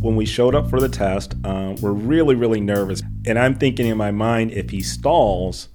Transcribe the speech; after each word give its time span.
When 0.00 0.16
we 0.16 0.24
showed 0.24 0.54
up 0.54 0.70
for 0.70 0.80
the 0.80 0.88
test, 0.88 1.34
uh, 1.44 1.76
we're 1.82 1.92
really, 1.92 2.34
really 2.34 2.60
nervous. 2.60 3.02
And 3.26 3.38
I'm 3.38 3.54
thinking 3.54 3.86
in 3.86 3.98
my 3.98 4.10
mind, 4.10 4.52
if 4.52 4.70
he 4.70 4.80
stalls, 4.80 5.68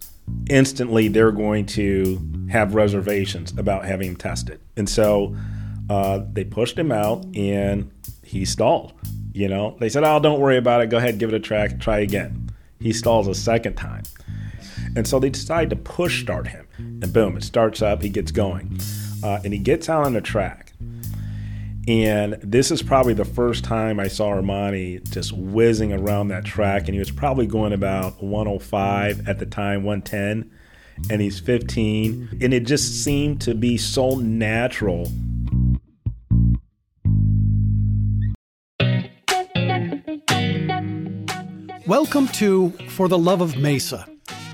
instantly 0.49 1.07
they're 1.07 1.31
going 1.31 1.67
to 1.67 2.19
have 2.49 2.73
reservations 2.73 3.53
about 3.57 3.85
having 3.85 4.09
him 4.09 4.15
tested. 4.15 4.59
And 4.75 4.89
so 4.89 5.35
uh, 5.89 6.21
they 6.33 6.43
pushed 6.43 6.77
him 6.77 6.91
out 6.91 7.25
and 7.35 7.91
he 8.23 8.45
stalled. 8.45 8.93
You 9.33 9.47
know, 9.47 9.77
they 9.79 9.89
said, 9.89 10.03
oh, 10.03 10.19
don't 10.19 10.39
worry 10.39 10.57
about 10.57 10.81
it. 10.81 10.89
Go 10.89 10.97
ahead, 10.97 11.19
give 11.19 11.29
it 11.29 11.35
a 11.35 11.39
track, 11.39 11.79
try 11.79 11.99
again. 11.99 12.49
He 12.79 12.93
stalls 12.93 13.27
a 13.27 13.35
second 13.35 13.75
time. 13.75 14.03
And 14.95 15.07
so 15.07 15.19
they 15.19 15.29
decide 15.29 15.69
to 15.69 15.75
push 15.75 16.23
start 16.23 16.47
him. 16.47 16.67
And 16.77 17.13
boom, 17.13 17.37
it 17.37 17.43
starts 17.43 17.81
up, 17.81 18.01
he 18.01 18.09
gets 18.09 18.31
going. 18.31 18.79
Uh, 19.23 19.39
and 19.43 19.53
he 19.53 19.59
gets 19.59 19.89
out 19.89 20.05
on 20.05 20.13
the 20.13 20.21
track. 20.21 20.64
And 21.87 22.33
this 22.41 22.71
is 22.71 22.81
probably 22.81 23.13
the 23.13 23.25
first 23.25 23.63
time 23.63 23.99
I 23.99 24.07
saw 24.07 24.31
Armani 24.31 25.07
just 25.11 25.33
whizzing 25.33 25.93
around 25.93 26.29
that 26.29 26.43
track. 26.43 26.85
And 26.85 26.95
he 26.95 26.99
was 26.99 27.11
probably 27.11 27.45
going 27.45 27.73
about 27.73 28.23
105 28.23 29.29
at 29.29 29.37
the 29.37 29.45
time, 29.45 29.83
110. 29.83 30.49
And 31.11 31.21
he's 31.21 31.39
15. 31.39 32.39
And 32.41 32.55
it 32.55 32.61
just 32.61 33.03
seemed 33.03 33.39
to 33.41 33.53
be 33.53 33.77
so 33.77 34.15
natural. 34.15 35.11
Welcome 41.85 42.27
to 42.29 42.71
For 42.89 43.07
the 43.07 43.19
Love 43.19 43.41
of 43.41 43.57
Mesa, 43.57 44.07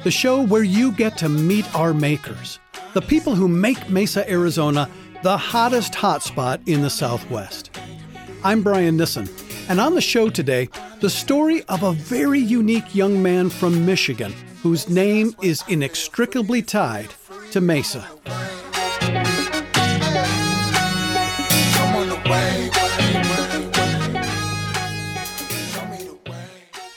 the 0.04 0.12
show 0.12 0.42
where 0.42 0.64
you 0.64 0.92
get 0.92 1.18
to 1.20 1.30
meet 1.30 1.74
our 1.74 1.94
makers, 1.94 2.60
the 2.94 3.02
people 3.02 3.36
who 3.36 3.48
make 3.48 3.90
Mesa, 3.90 4.30
Arizona 4.30 4.90
the 5.24 5.38
hottest 5.38 5.94
hotspot 5.94 6.68
in 6.68 6.82
the 6.82 6.90
Southwest. 6.90 7.70
I'm 8.44 8.64
Brian 8.64 8.98
Nissen, 8.98 9.30
and 9.70 9.80
on 9.80 9.94
the 9.94 10.02
show 10.02 10.30
today, 10.30 10.68
the 11.00 11.12
story 11.12 11.64
of 11.66 11.84
a 11.84 11.94
very 11.94 12.40
unique 12.40 12.96
young 12.96 13.22
man 13.22 13.52
from 13.52 13.86
Michigan 13.86 14.34
whose 14.64 14.90
name 14.90 15.36
is 15.44 15.64
inextricably 15.68 16.64
tied 16.64 17.14
to 17.52 17.62
Mesa. 17.62 18.08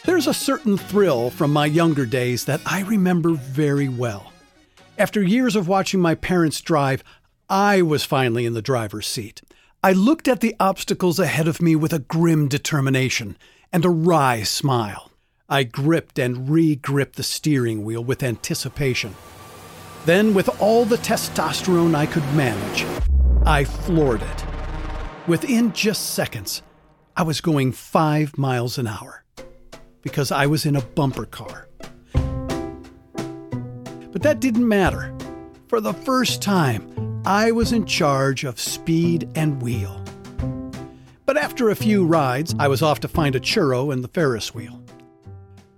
There's 0.06 0.26
a 0.26 0.34
certain 0.34 0.78
thrill 0.78 1.28
from 1.28 1.52
my 1.52 1.66
younger 1.66 2.06
days 2.06 2.46
that 2.46 2.62
I 2.64 2.82
remember 2.82 3.32
very 3.32 3.88
well. 3.90 4.32
After 4.96 5.20
years 5.20 5.56
of 5.56 5.68
watching 5.68 6.00
my 6.00 6.14
parents 6.14 6.60
drive, 6.60 7.04
I 7.48 7.82
was 7.82 8.04
finally 8.04 8.46
in 8.46 8.54
the 8.54 8.62
driver's 8.62 9.06
seat. 9.06 9.42
I 9.82 9.92
looked 9.92 10.28
at 10.28 10.40
the 10.40 10.56
obstacles 10.58 11.18
ahead 11.18 11.46
of 11.46 11.60
me 11.60 11.76
with 11.76 11.92
a 11.92 11.98
grim 11.98 12.48
determination 12.48 13.36
and 13.70 13.84
a 13.84 13.90
wry 13.90 14.42
smile. 14.44 15.10
I 15.46 15.64
gripped 15.64 16.18
and 16.18 16.48
re 16.48 16.74
gripped 16.74 17.16
the 17.16 17.22
steering 17.22 17.84
wheel 17.84 18.02
with 18.02 18.22
anticipation. 18.22 19.14
Then, 20.06 20.32
with 20.32 20.48
all 20.60 20.86
the 20.86 20.96
testosterone 20.96 21.94
I 21.94 22.06
could 22.06 22.24
manage, 22.34 22.86
I 23.44 23.64
floored 23.64 24.22
it. 24.22 24.44
Within 25.26 25.72
just 25.72 26.14
seconds, 26.14 26.62
I 27.14 27.24
was 27.24 27.42
going 27.42 27.72
five 27.72 28.38
miles 28.38 28.78
an 28.78 28.86
hour 28.86 29.22
because 30.00 30.32
I 30.32 30.46
was 30.46 30.64
in 30.64 30.76
a 30.76 30.82
bumper 30.82 31.26
car. 31.26 31.68
But 34.12 34.22
that 34.22 34.40
didn't 34.40 34.66
matter. 34.66 35.14
For 35.68 35.80
the 35.80 35.92
first 35.92 36.40
time, 36.40 37.03
I 37.26 37.52
was 37.52 37.72
in 37.72 37.86
charge 37.86 38.44
of 38.44 38.60
speed 38.60 39.30
and 39.34 39.62
wheel. 39.62 40.04
But 41.24 41.38
after 41.38 41.70
a 41.70 41.74
few 41.74 42.04
rides, 42.04 42.54
I 42.58 42.68
was 42.68 42.82
off 42.82 43.00
to 43.00 43.08
find 43.08 43.34
a 43.34 43.40
churro 43.40 43.90
and 43.90 44.04
the 44.04 44.08
Ferris 44.08 44.54
wheel. 44.54 44.82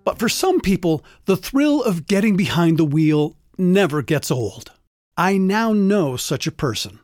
But 0.02 0.18
for 0.18 0.28
some 0.28 0.60
people, 0.60 1.04
the 1.26 1.36
thrill 1.36 1.84
of 1.84 2.08
getting 2.08 2.36
behind 2.36 2.78
the 2.78 2.84
wheel 2.84 3.36
never 3.56 4.02
gets 4.02 4.28
old. 4.28 4.72
I 5.16 5.38
now 5.38 5.72
know 5.72 6.16
such 6.16 6.48
a 6.48 6.52
person 6.52 6.98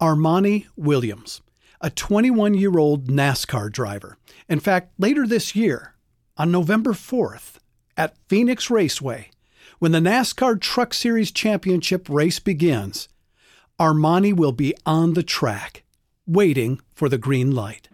Armani 0.00 0.66
Williams, 0.74 1.40
a 1.80 1.88
21 1.88 2.54
year 2.54 2.76
old 2.76 3.06
NASCAR 3.06 3.70
driver. 3.70 4.16
In 4.48 4.58
fact, 4.58 4.92
later 4.98 5.24
this 5.24 5.54
year, 5.54 5.94
on 6.36 6.50
November 6.50 6.94
4th, 6.94 7.58
at 7.96 8.16
Phoenix 8.26 8.70
Raceway, 8.70 9.30
when 9.78 9.92
the 9.92 10.00
NASCAR 10.00 10.60
Truck 10.60 10.92
Series 10.92 11.30
Championship 11.30 12.08
race 12.08 12.40
begins, 12.40 13.08
Armani 13.80 14.34
will 14.34 14.52
be 14.52 14.74
on 14.84 15.14
the 15.14 15.22
track, 15.22 15.82
waiting 16.26 16.80
for 16.94 17.08
the 17.08 17.18
green 17.18 17.52
light. 17.52 17.88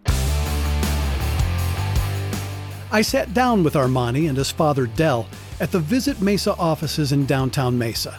I 2.91 3.03
sat 3.03 3.35
down 3.35 3.65
with 3.65 3.75
Armani 3.75 4.29
and 4.29 4.37
his 4.37 4.51
father 4.51 4.87
Dell 4.87 5.27
at 5.61 5.71
the 5.71 5.79
Visit 5.79 6.21
Mesa 6.21 6.55
offices 6.57 7.13
in 7.13 7.27
downtown 7.27 7.79
Mesa. 7.79 8.19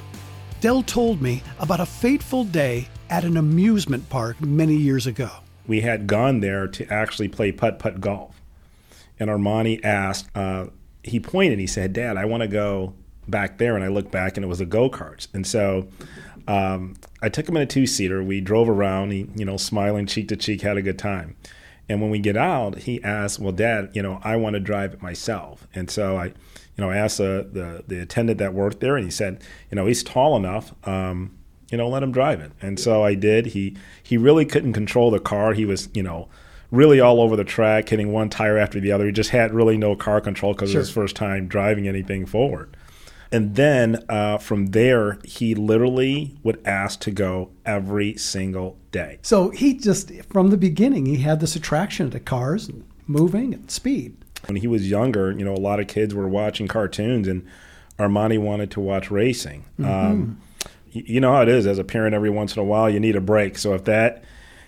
Dell 0.61 0.83
told 0.83 1.21
me 1.21 1.41
about 1.59 1.79
a 1.79 1.85
fateful 1.85 2.43
day 2.43 2.87
at 3.09 3.23
an 3.23 3.37
amusement 3.37 4.07
park 4.09 4.39
many 4.41 4.75
years 4.75 5.07
ago. 5.07 5.29
We 5.67 5.81
had 5.81 6.07
gone 6.07 6.39
there 6.39 6.67
to 6.67 6.87
actually 6.91 7.29
play 7.29 7.51
putt 7.51 7.79
putt 7.79 8.01
golf. 8.01 8.41
And 9.19 9.29
Armani 9.29 9.83
asked, 9.83 10.27
uh, 10.35 10.67
he 11.03 11.19
pointed, 11.19 11.59
he 11.59 11.67
said, 11.67 11.93
Dad, 11.93 12.17
I 12.17 12.25
want 12.25 12.41
to 12.41 12.47
go 12.47 12.93
back 13.27 13.57
there. 13.57 13.75
And 13.75 13.83
I 13.83 13.87
looked 13.87 14.11
back 14.11 14.37
and 14.37 14.43
it 14.43 14.47
was 14.47 14.59
the 14.59 14.65
go 14.65 14.89
karts. 14.89 15.27
And 15.33 15.45
so 15.45 15.87
um, 16.49 16.95
I 17.21 17.29
took 17.29 17.47
him 17.47 17.55
in 17.55 17.61
a 17.61 17.67
two 17.67 17.85
seater. 17.85 18.23
We 18.23 18.41
drove 18.41 18.67
around, 18.67 19.11
he, 19.11 19.29
you 19.35 19.45
know, 19.45 19.55
smiling 19.55 20.07
cheek 20.07 20.27
to 20.29 20.35
cheek, 20.35 20.61
had 20.61 20.77
a 20.77 20.81
good 20.81 20.97
time. 20.97 21.35
And 21.87 22.01
when 22.01 22.09
we 22.09 22.17
get 22.17 22.35
out, 22.35 22.79
he 22.79 23.03
asked, 23.03 23.39
"Well, 23.39 23.51
Dad, 23.51 23.91
you 23.93 24.01
know, 24.01 24.19
I 24.23 24.35
want 24.35 24.55
to 24.55 24.59
drive 24.59 24.93
it 24.93 25.01
myself." 25.01 25.67
And 25.75 25.91
so 25.91 26.17
I, 26.17 26.25
you 26.25 26.33
know, 26.77 26.89
I 26.89 26.97
asked 26.97 27.19
the 27.19 27.47
the, 27.51 27.83
the 27.87 28.01
attendant 28.01 28.39
that 28.39 28.55
worked 28.55 28.79
there, 28.79 28.95
and 28.95 29.05
he 29.05 29.11
said, 29.11 29.43
"You 29.69 29.75
know, 29.75 29.85
he's 29.85 30.03
tall 30.03 30.35
enough. 30.35 30.73
Um, 30.87 31.37
you 31.71 31.77
know, 31.77 31.87
let 31.87 32.01
him 32.01 32.11
drive 32.11 32.41
it." 32.41 32.51
And 32.61 32.79
so 32.79 33.03
I 33.03 33.13
did. 33.13 33.47
He 33.47 33.77
he 34.01 34.17
really 34.17 34.45
couldn't 34.45 34.73
control 34.73 35.11
the 35.11 35.19
car. 35.19 35.53
He 35.53 35.65
was, 35.65 35.89
you 35.93 36.01
know, 36.01 36.29
really 36.71 36.99
all 36.99 37.21
over 37.21 37.35
the 37.35 37.43
track, 37.43 37.89
hitting 37.89 38.11
one 38.11 38.29
tire 38.29 38.57
after 38.57 38.79
the 38.79 38.91
other. 38.91 39.05
He 39.05 39.11
just 39.11 39.31
had 39.31 39.53
really 39.53 39.77
no 39.77 39.95
car 39.95 40.19
control 40.19 40.53
because 40.53 40.71
sure. 40.71 40.79
it 40.79 40.81
was 40.81 40.87
his 40.87 40.95
first 40.95 41.15
time 41.15 41.47
driving 41.47 41.87
anything 41.87 42.25
forward. 42.25 42.75
And 43.31 43.55
then 43.55 44.03
uh, 44.09 44.39
from 44.39 44.67
there, 44.67 45.19
he 45.23 45.53
literally 45.53 46.37
would 46.43 46.65
ask 46.65 46.99
to 47.01 47.11
go 47.11 47.51
every 47.65 48.15
single 48.17 48.77
day. 48.91 49.19
So 49.21 49.49
he 49.49 49.75
just, 49.75 50.11
from 50.31 50.49
the 50.49 50.57
beginning, 50.57 51.05
he 51.05 51.17
had 51.17 51.39
this 51.39 51.55
attraction 51.55 52.09
to 52.11 52.19
cars 52.19 52.67
and 52.67 52.83
moving 53.05 53.53
and 53.53 53.69
speed. 53.69 54.17
When 54.45 54.55
he 54.55 54.67
was 54.67 54.89
younger, 54.89 55.31
you 55.31 55.45
know, 55.45 55.53
a 55.53 55.59
lot 55.59 55.79
of 55.79 55.87
kids 55.87 56.15
were 56.15 56.27
watching 56.27 56.67
cartoons, 56.67 57.27
and 57.27 57.45
Armani 57.99 58.39
wanted 58.39 58.71
to 58.71 58.79
watch 58.79 59.11
racing. 59.11 59.65
Mm-hmm. 59.77 59.85
Um, 59.85 60.41
you 60.91 61.19
know 61.19 61.33
how 61.33 61.41
it 61.43 61.49
is 61.49 61.67
as 61.67 61.77
a 61.77 61.83
parent, 61.83 62.15
every 62.15 62.31
once 62.31 62.55
in 62.55 62.61
a 62.61 62.65
while, 62.65 62.89
you 62.89 62.99
need 62.99 63.15
a 63.15 63.21
break. 63.21 63.57
So 63.57 63.75
if 63.75 63.83
that 63.83 64.23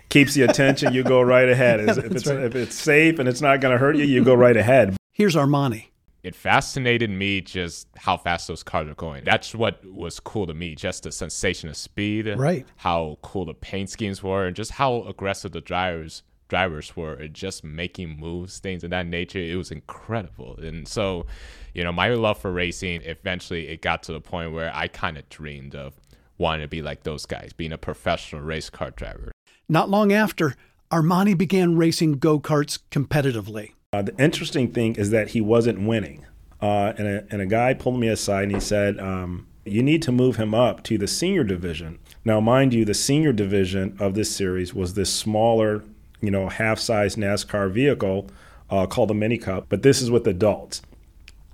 keeps 0.09 0.35
the 0.35 0.43
attention, 0.43 0.93
you 0.93 1.03
go 1.03 1.21
right 1.21 1.49
ahead. 1.49 1.79
yeah, 1.85 1.91
if, 1.91 2.11
it's, 2.11 2.27
right. 2.27 2.39
if 2.43 2.55
it's 2.55 2.75
safe 2.75 3.17
and 3.17 3.27
it's 3.27 3.41
not 3.41 3.59
going 3.59 3.71
to 3.71 3.79
hurt 3.79 3.95
you, 3.95 4.03
you 4.03 4.23
go 4.23 4.35
right 4.35 4.55
ahead. 4.55 4.95
Here's 5.13 5.35
Armani 5.35 5.90
it 6.23 6.35
fascinated 6.35 7.09
me 7.09 7.41
just 7.41 7.87
how 7.97 8.17
fast 8.17 8.47
those 8.47 8.63
cars 8.63 8.87
are 8.87 8.95
going. 8.95 9.23
That's 9.23 9.55
what 9.55 9.83
was 9.85 10.19
cool 10.19 10.47
to 10.47 10.53
me, 10.53 10.75
just 10.75 11.03
the 11.03 11.11
sensation 11.11 11.69
of 11.69 11.77
speed, 11.77 12.27
right? 12.37 12.65
How 12.77 13.17
cool 13.21 13.45
the 13.45 13.53
paint 13.53 13.89
schemes 13.89 14.21
were, 14.21 14.45
and 14.45 14.55
just 14.55 14.71
how 14.71 15.03
aggressive 15.03 15.51
the 15.51 15.61
drivers 15.61 16.23
drivers 16.47 16.95
were, 16.97 17.13
and 17.13 17.33
just 17.33 17.63
making 17.63 18.19
moves, 18.19 18.59
things 18.59 18.83
of 18.83 18.89
that 18.89 19.07
nature. 19.07 19.39
It 19.39 19.55
was 19.55 19.71
incredible, 19.71 20.57
and 20.59 20.87
so, 20.87 21.25
you 21.73 21.83
know, 21.83 21.91
my 21.91 22.09
love 22.09 22.39
for 22.39 22.51
racing 22.51 23.01
eventually 23.03 23.69
it 23.69 23.81
got 23.81 24.03
to 24.03 24.13
the 24.13 24.21
point 24.21 24.51
where 24.51 24.71
I 24.75 24.87
kind 24.87 25.17
of 25.17 25.27
dreamed 25.29 25.75
of 25.75 25.99
wanting 26.37 26.61
to 26.61 26.67
be 26.67 26.81
like 26.81 27.03
those 27.03 27.25
guys, 27.25 27.53
being 27.53 27.71
a 27.71 27.77
professional 27.77 28.41
race 28.41 28.69
car 28.69 28.91
driver. 28.91 29.31
Not 29.69 29.89
long 29.89 30.11
after, 30.11 30.55
Armani 30.91 31.37
began 31.37 31.77
racing 31.77 32.13
go 32.13 32.39
karts 32.39 32.79
competitively. 32.91 33.71
Uh, 33.93 34.01
the 34.01 34.15
interesting 34.23 34.71
thing 34.71 34.95
is 34.95 35.09
that 35.09 35.31
he 35.31 35.41
wasn't 35.41 35.85
winning. 35.85 36.25
Uh, 36.61 36.93
and, 36.97 37.07
a, 37.07 37.25
and 37.29 37.41
a 37.41 37.45
guy 37.45 37.73
pulled 37.73 37.99
me 37.99 38.07
aside 38.07 38.43
and 38.43 38.53
he 38.53 38.59
said, 38.61 38.97
um, 39.01 39.45
You 39.65 39.83
need 39.83 40.01
to 40.03 40.13
move 40.13 40.37
him 40.37 40.53
up 40.53 40.81
to 40.83 40.97
the 40.97 41.09
senior 41.09 41.43
division. 41.43 41.99
Now, 42.23 42.39
mind 42.39 42.73
you, 42.73 42.85
the 42.85 42.93
senior 42.93 43.33
division 43.33 43.97
of 43.99 44.13
this 44.13 44.33
series 44.33 44.73
was 44.73 44.93
this 44.93 45.13
smaller, 45.13 45.83
you 46.21 46.31
know, 46.31 46.47
half 46.47 46.79
size 46.79 47.17
NASCAR 47.17 47.69
vehicle 47.69 48.29
uh, 48.69 48.85
called 48.85 49.09
the 49.09 49.13
Mini 49.13 49.37
Cup, 49.37 49.65
but 49.67 49.81
this 49.83 50.01
is 50.01 50.09
with 50.09 50.25
adults. 50.25 50.81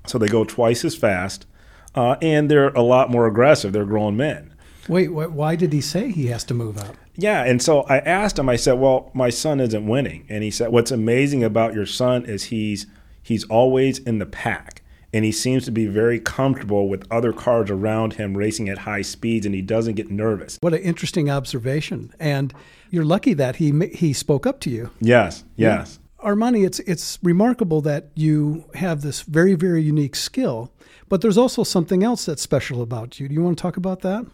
So 0.05 0.19
they 0.19 0.27
go 0.27 0.43
twice 0.43 0.85
as 0.85 0.95
fast 0.95 1.47
uh, 1.95 2.17
and 2.21 2.51
they're 2.51 2.69
a 2.69 2.83
lot 2.83 3.09
more 3.09 3.25
aggressive. 3.25 3.73
They're 3.73 3.83
grown 3.83 4.15
men. 4.15 4.53
Wait, 4.87 5.07
why 5.07 5.55
did 5.55 5.73
he 5.73 5.81
say 5.81 6.11
he 6.11 6.27
has 6.27 6.43
to 6.43 6.53
move 6.53 6.77
up? 6.77 6.95
Yeah, 7.17 7.43
and 7.43 7.61
so 7.61 7.81
I 7.81 7.97
asked 7.99 8.37
him. 8.37 8.47
I 8.47 8.55
said, 8.55 8.73
"Well, 8.73 9.11
my 9.13 9.29
son 9.29 9.59
isn't 9.59 9.87
winning," 9.87 10.25
and 10.29 10.43
he 10.43 10.51
said, 10.51 10.71
"What's 10.71 10.91
amazing 10.91 11.43
about 11.43 11.73
your 11.73 11.85
son 11.85 12.25
is 12.25 12.45
he's 12.45 12.85
he's 13.21 13.43
always 13.45 13.99
in 13.99 14.19
the 14.19 14.25
pack." 14.25 14.83
and 15.13 15.23
he 15.23 15.31
seems 15.31 15.65
to 15.65 15.71
be 15.71 15.87
very 15.87 16.19
comfortable 16.19 16.89
with 16.89 17.07
other 17.11 17.31
cars 17.31 17.69
around 17.71 18.13
him 18.13 18.35
racing 18.35 18.69
at 18.69 18.79
high 18.79 19.01
speeds 19.01 19.45
and 19.45 19.55
he 19.55 19.61
doesn't 19.61 19.95
get 19.95 20.11
nervous. 20.11 20.57
What 20.61 20.73
an 20.73 20.81
interesting 20.81 21.29
observation. 21.29 22.13
And 22.19 22.53
you're 22.89 23.05
lucky 23.05 23.33
that 23.33 23.57
he 23.57 23.87
he 23.93 24.13
spoke 24.13 24.45
up 24.45 24.59
to 24.61 24.69
you. 24.69 24.91
Yes, 24.99 25.43
yes. 25.55 25.99
Yeah. 25.99 26.29
Armani, 26.29 26.65
it's 26.65 26.79
it's 26.79 27.19
remarkable 27.23 27.81
that 27.81 28.09
you 28.15 28.65
have 28.75 29.01
this 29.01 29.21
very 29.21 29.53
very 29.53 29.81
unique 29.81 30.15
skill, 30.15 30.71
but 31.09 31.21
there's 31.21 31.37
also 31.37 31.63
something 31.63 32.03
else 32.03 32.25
that's 32.25 32.41
special 32.41 32.81
about 32.81 33.19
you. 33.19 33.27
Do 33.27 33.33
you 33.33 33.43
want 33.43 33.57
to 33.57 33.61
talk 33.61 33.77
about 33.77 34.01
that? 34.01 34.25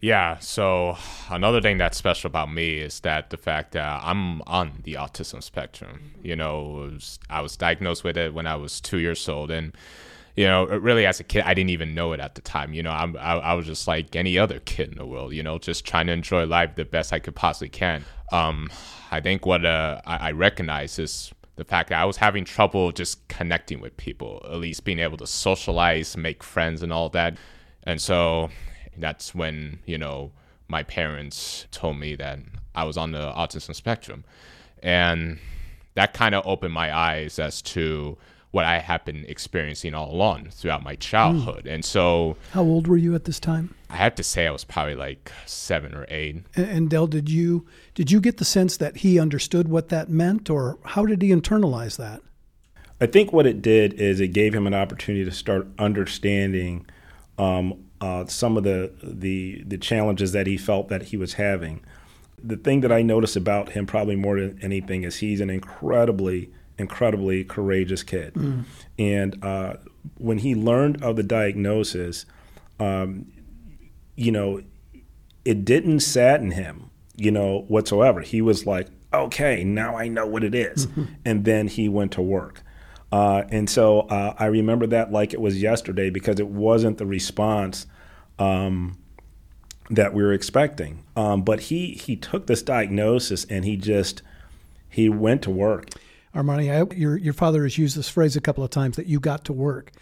Yeah, 0.00 0.38
so 0.38 0.96
another 1.28 1.60
thing 1.60 1.78
that's 1.78 1.98
special 1.98 2.28
about 2.28 2.52
me 2.52 2.78
is 2.78 3.00
that 3.00 3.30
the 3.30 3.36
fact 3.36 3.72
that 3.72 4.00
I'm 4.04 4.42
on 4.42 4.80
the 4.84 4.94
autism 4.94 5.42
spectrum. 5.42 6.12
You 6.22 6.36
know, 6.36 6.62
was, 6.92 7.18
I 7.28 7.40
was 7.40 7.56
diagnosed 7.56 8.04
with 8.04 8.16
it 8.16 8.32
when 8.32 8.46
I 8.46 8.54
was 8.54 8.80
two 8.80 8.98
years 8.98 9.28
old, 9.28 9.50
and 9.50 9.76
you 10.36 10.46
know, 10.46 10.66
really 10.66 11.04
as 11.04 11.18
a 11.18 11.24
kid, 11.24 11.42
I 11.44 11.52
didn't 11.52 11.70
even 11.70 11.96
know 11.96 12.12
it 12.12 12.20
at 12.20 12.36
the 12.36 12.40
time. 12.42 12.72
You 12.72 12.84
know, 12.84 12.92
I'm, 12.92 13.16
I, 13.16 13.32
I 13.38 13.54
was 13.54 13.66
just 13.66 13.88
like 13.88 14.14
any 14.14 14.38
other 14.38 14.60
kid 14.60 14.92
in 14.92 14.98
the 14.98 15.06
world. 15.06 15.32
You 15.32 15.42
know, 15.42 15.58
just 15.58 15.84
trying 15.84 16.06
to 16.06 16.12
enjoy 16.12 16.46
life 16.46 16.76
the 16.76 16.84
best 16.84 17.12
I 17.12 17.18
could 17.18 17.34
possibly 17.34 17.68
can. 17.68 18.04
Um, 18.30 18.70
I 19.10 19.20
think 19.20 19.46
what 19.46 19.66
uh, 19.66 20.00
I, 20.06 20.28
I 20.28 20.30
recognize 20.30 21.00
is 21.00 21.32
the 21.56 21.64
fact 21.64 21.88
that 21.88 22.00
I 22.00 22.04
was 22.04 22.18
having 22.18 22.44
trouble 22.44 22.92
just 22.92 23.26
connecting 23.26 23.80
with 23.80 23.96
people, 23.96 24.40
at 24.44 24.58
least 24.58 24.84
being 24.84 25.00
able 25.00 25.16
to 25.16 25.26
socialize, 25.26 26.16
make 26.16 26.44
friends, 26.44 26.84
and 26.84 26.92
all 26.92 27.08
that. 27.08 27.36
And 27.82 28.00
so 28.00 28.50
that's 28.98 29.34
when 29.34 29.80
you 29.86 29.98
know 29.98 30.32
my 30.68 30.82
parents 30.82 31.66
told 31.70 31.98
me 31.98 32.14
that 32.16 32.38
I 32.74 32.84
was 32.84 32.96
on 32.96 33.12
the 33.12 33.32
autism 33.32 33.74
spectrum, 33.74 34.24
and 34.82 35.38
that 35.94 36.14
kind 36.14 36.34
of 36.34 36.46
opened 36.46 36.74
my 36.74 36.96
eyes 36.96 37.38
as 37.38 37.60
to 37.62 38.16
what 38.50 38.64
I 38.64 38.78
had 38.78 39.04
been 39.04 39.24
experiencing 39.28 39.94
all 39.94 40.10
along 40.10 40.48
throughout 40.50 40.82
my 40.82 40.94
childhood. 40.96 41.64
Mm. 41.64 41.74
And 41.74 41.84
so, 41.84 42.36
how 42.52 42.62
old 42.62 42.86
were 42.86 42.96
you 42.96 43.14
at 43.14 43.24
this 43.24 43.38
time? 43.38 43.74
I 43.90 43.96
have 43.96 44.14
to 44.16 44.22
say 44.22 44.46
I 44.46 44.50
was 44.50 44.64
probably 44.64 44.94
like 44.94 45.32
seven 45.46 45.94
or 45.94 46.06
eight. 46.08 46.36
And, 46.54 46.68
and 46.68 46.90
Del, 46.90 47.06
did 47.06 47.28
you 47.28 47.66
did 47.94 48.10
you 48.10 48.20
get 48.20 48.38
the 48.38 48.44
sense 48.44 48.76
that 48.78 48.98
he 48.98 49.18
understood 49.18 49.68
what 49.68 49.88
that 49.88 50.08
meant, 50.08 50.48
or 50.50 50.78
how 50.84 51.04
did 51.04 51.22
he 51.22 51.30
internalize 51.30 51.96
that? 51.96 52.22
I 53.00 53.06
think 53.06 53.32
what 53.32 53.46
it 53.46 53.62
did 53.62 53.94
is 53.94 54.20
it 54.20 54.28
gave 54.28 54.54
him 54.54 54.66
an 54.66 54.74
opportunity 54.74 55.24
to 55.24 55.30
start 55.30 55.68
understanding 55.78 56.86
um, 57.38 57.84
uh, 58.00 58.26
some 58.26 58.56
of 58.56 58.64
the, 58.64 58.92
the 59.02 59.62
the 59.66 59.78
challenges 59.78 60.32
that 60.32 60.46
he 60.46 60.56
felt 60.56 60.88
that 60.88 61.04
he 61.04 61.16
was 61.16 61.34
having. 61.34 61.84
The 62.42 62.56
thing 62.56 62.82
that 62.82 62.92
I 62.92 63.02
notice 63.02 63.34
about 63.34 63.70
him, 63.70 63.86
probably 63.86 64.14
more 64.14 64.38
than 64.38 64.58
anything, 64.62 65.02
is 65.02 65.16
he's 65.16 65.40
an 65.40 65.50
incredibly 65.50 66.50
incredibly 66.78 67.44
courageous 67.44 68.02
kid. 68.02 68.34
Mm. 68.34 68.64
And 68.98 69.44
uh, 69.44 69.74
when 70.16 70.38
he 70.38 70.54
learned 70.54 71.02
of 71.02 71.16
the 71.16 71.24
diagnosis, 71.24 72.24
um, 72.78 73.26
you 74.14 74.30
know, 74.30 74.62
it 75.44 75.64
didn't 75.64 76.00
sadden 76.00 76.52
him, 76.52 76.90
you 77.16 77.30
know, 77.30 77.64
whatsoever. 77.68 78.20
He 78.20 78.40
was 78.40 78.66
like, 78.66 78.88
okay, 79.12 79.64
now 79.64 79.96
I 79.96 80.08
know 80.08 80.26
what 80.26 80.44
it 80.44 80.54
is. 80.54 80.86
Mm-hmm. 80.86 81.04
And 81.24 81.44
then 81.44 81.68
he 81.68 81.88
went 81.88 82.12
to 82.12 82.22
work. 82.22 82.62
Uh, 83.10 83.44
and 83.50 83.70
so 83.70 84.00
uh, 84.00 84.34
I 84.38 84.46
remember 84.46 84.86
that 84.88 85.10
like 85.12 85.32
it 85.32 85.40
was 85.40 85.60
yesterday 85.60 86.10
because 86.10 86.38
it 86.38 86.48
wasn't 86.48 86.98
the 86.98 87.06
response 87.06 87.86
um, 88.38 88.98
that 89.90 90.12
we 90.12 90.22
were 90.22 90.32
expecting. 90.32 91.04
Um, 91.16 91.42
but 91.42 91.60
he 91.60 91.92
he 91.92 92.16
took 92.16 92.46
this 92.46 92.62
diagnosis 92.62 93.44
and 93.46 93.64
he 93.64 93.76
just 93.76 94.22
he 94.88 95.08
went 95.08 95.42
to 95.42 95.50
work. 95.50 95.90
Armani, 96.34 96.70
I, 96.70 96.94
your 96.94 97.16
your 97.16 97.32
father 97.32 97.62
has 97.62 97.78
used 97.78 97.96
this 97.96 98.08
phrase 98.08 98.36
a 98.36 98.40
couple 98.40 98.62
of 98.62 98.70
times 98.70 98.96
that 98.96 99.06
you 99.06 99.20
got 99.20 99.44
to 99.46 99.52
work. 99.52 99.92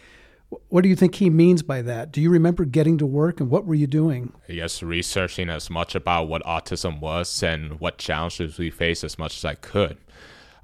What 0.69 0.83
do 0.83 0.89
you 0.89 0.95
think 0.95 1.17
he 1.17 1.29
means 1.29 1.63
by 1.63 1.83
that? 1.83 2.13
Do 2.13 2.21
you 2.21 2.31
remember 2.31 2.65
getting 2.65 2.99
to 2.99 3.07
work 3.07 3.41
and 3.41 3.51
what 3.51 3.67
were 3.67 3.75
you 3.75 3.89
doing? 3.89 4.33
Yes, 4.49 4.81
researching 4.81 5.49
as 5.49 5.69
much 5.69 5.97
about 5.97 6.29
what 6.29 6.43
autism 6.45 7.01
was 7.01 7.43
and 7.43 7.81
what 7.81 7.99
challenges 7.99 8.57
we 8.57 8.71
face 8.71 9.03
as 9.03 9.19
much 9.19 9.37
as 9.39 9.45
I 9.45 9.57
could. 9.57 9.99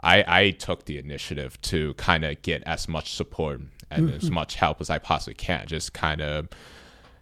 I, 0.02 0.25
I 0.26 0.50
took 0.50 0.84
the 0.84 0.99
initiative 0.99 1.60
to 1.62 1.94
kind 1.94 2.25
of 2.25 2.43
get 2.43 2.62
as 2.64 2.88
much 2.88 3.14
support 3.14 3.60
and 3.90 4.08
mm-hmm. 4.08 4.16
as 4.16 4.31
much 4.31 4.56
help 4.56 4.81
as 4.81 4.90
I 4.90 4.99
possibly 4.99 5.34
can. 5.34 5.66
Just 5.66 5.93
kind 5.93 6.20
of 6.20 6.49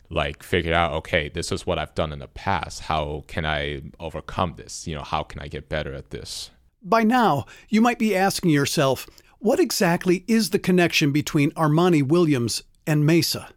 like 0.09 0.43
figure 0.43 0.75
out, 0.75 0.93
okay, 0.93 1.29
this 1.29 1.53
is 1.53 1.67
what 1.67 1.79
I've 1.79 1.95
done 1.95 2.13
in 2.13 2.19
the 2.19 2.29
past. 2.29 2.83
How 2.83 3.25
can 3.29 3.45
I 3.45 3.83
overcome 4.01 4.55
this? 4.57 4.87
You 4.87 4.97
know, 4.97 5.03
how 5.03 5.23
can 5.23 5.41
I 5.41 5.49
get 5.49 5.69
better 5.69 5.95
at 5.95 6.11
this? 6.11 6.51
By 6.83 7.05
now, 7.05 7.47
you 7.69 7.81
might 7.81 7.99
be 7.99 8.17
asking 8.17 8.51
yourself, 8.51 9.07
what 9.39 9.61
exactly 9.61 10.25
is 10.27 10.51
the 10.51 10.59
connection 10.59 11.13
between 11.13 11.51
Armani 11.53 12.03
Williams 12.03 12.63
and 12.87 13.05
Mesa? 13.07 13.51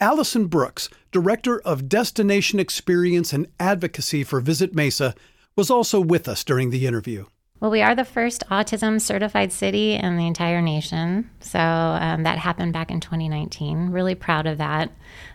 Allison 0.00 0.46
Brooks, 0.46 0.88
Director 1.12 1.60
of 1.60 1.88
Destination 1.88 2.58
Experience 2.58 3.32
and 3.32 3.46
Advocacy 3.60 4.24
for 4.24 4.40
Visit 4.40 4.74
Mesa, 4.74 5.14
was 5.56 5.70
also 5.70 6.00
with 6.00 6.26
us 6.26 6.42
during 6.42 6.70
the 6.70 6.86
interview. 6.86 7.26
Well, 7.60 7.70
we 7.70 7.82
are 7.82 7.94
the 7.94 8.06
first 8.06 8.42
autism 8.50 8.98
certified 8.98 9.52
city 9.52 9.92
in 9.92 10.16
the 10.16 10.26
entire 10.26 10.62
nation. 10.62 11.28
So 11.40 11.58
um, 11.58 12.22
that 12.22 12.38
happened 12.38 12.72
back 12.72 12.90
in 12.90 13.00
2019. 13.00 13.90
Really 13.90 14.14
proud 14.14 14.46
of 14.46 14.56
that. 14.56 14.90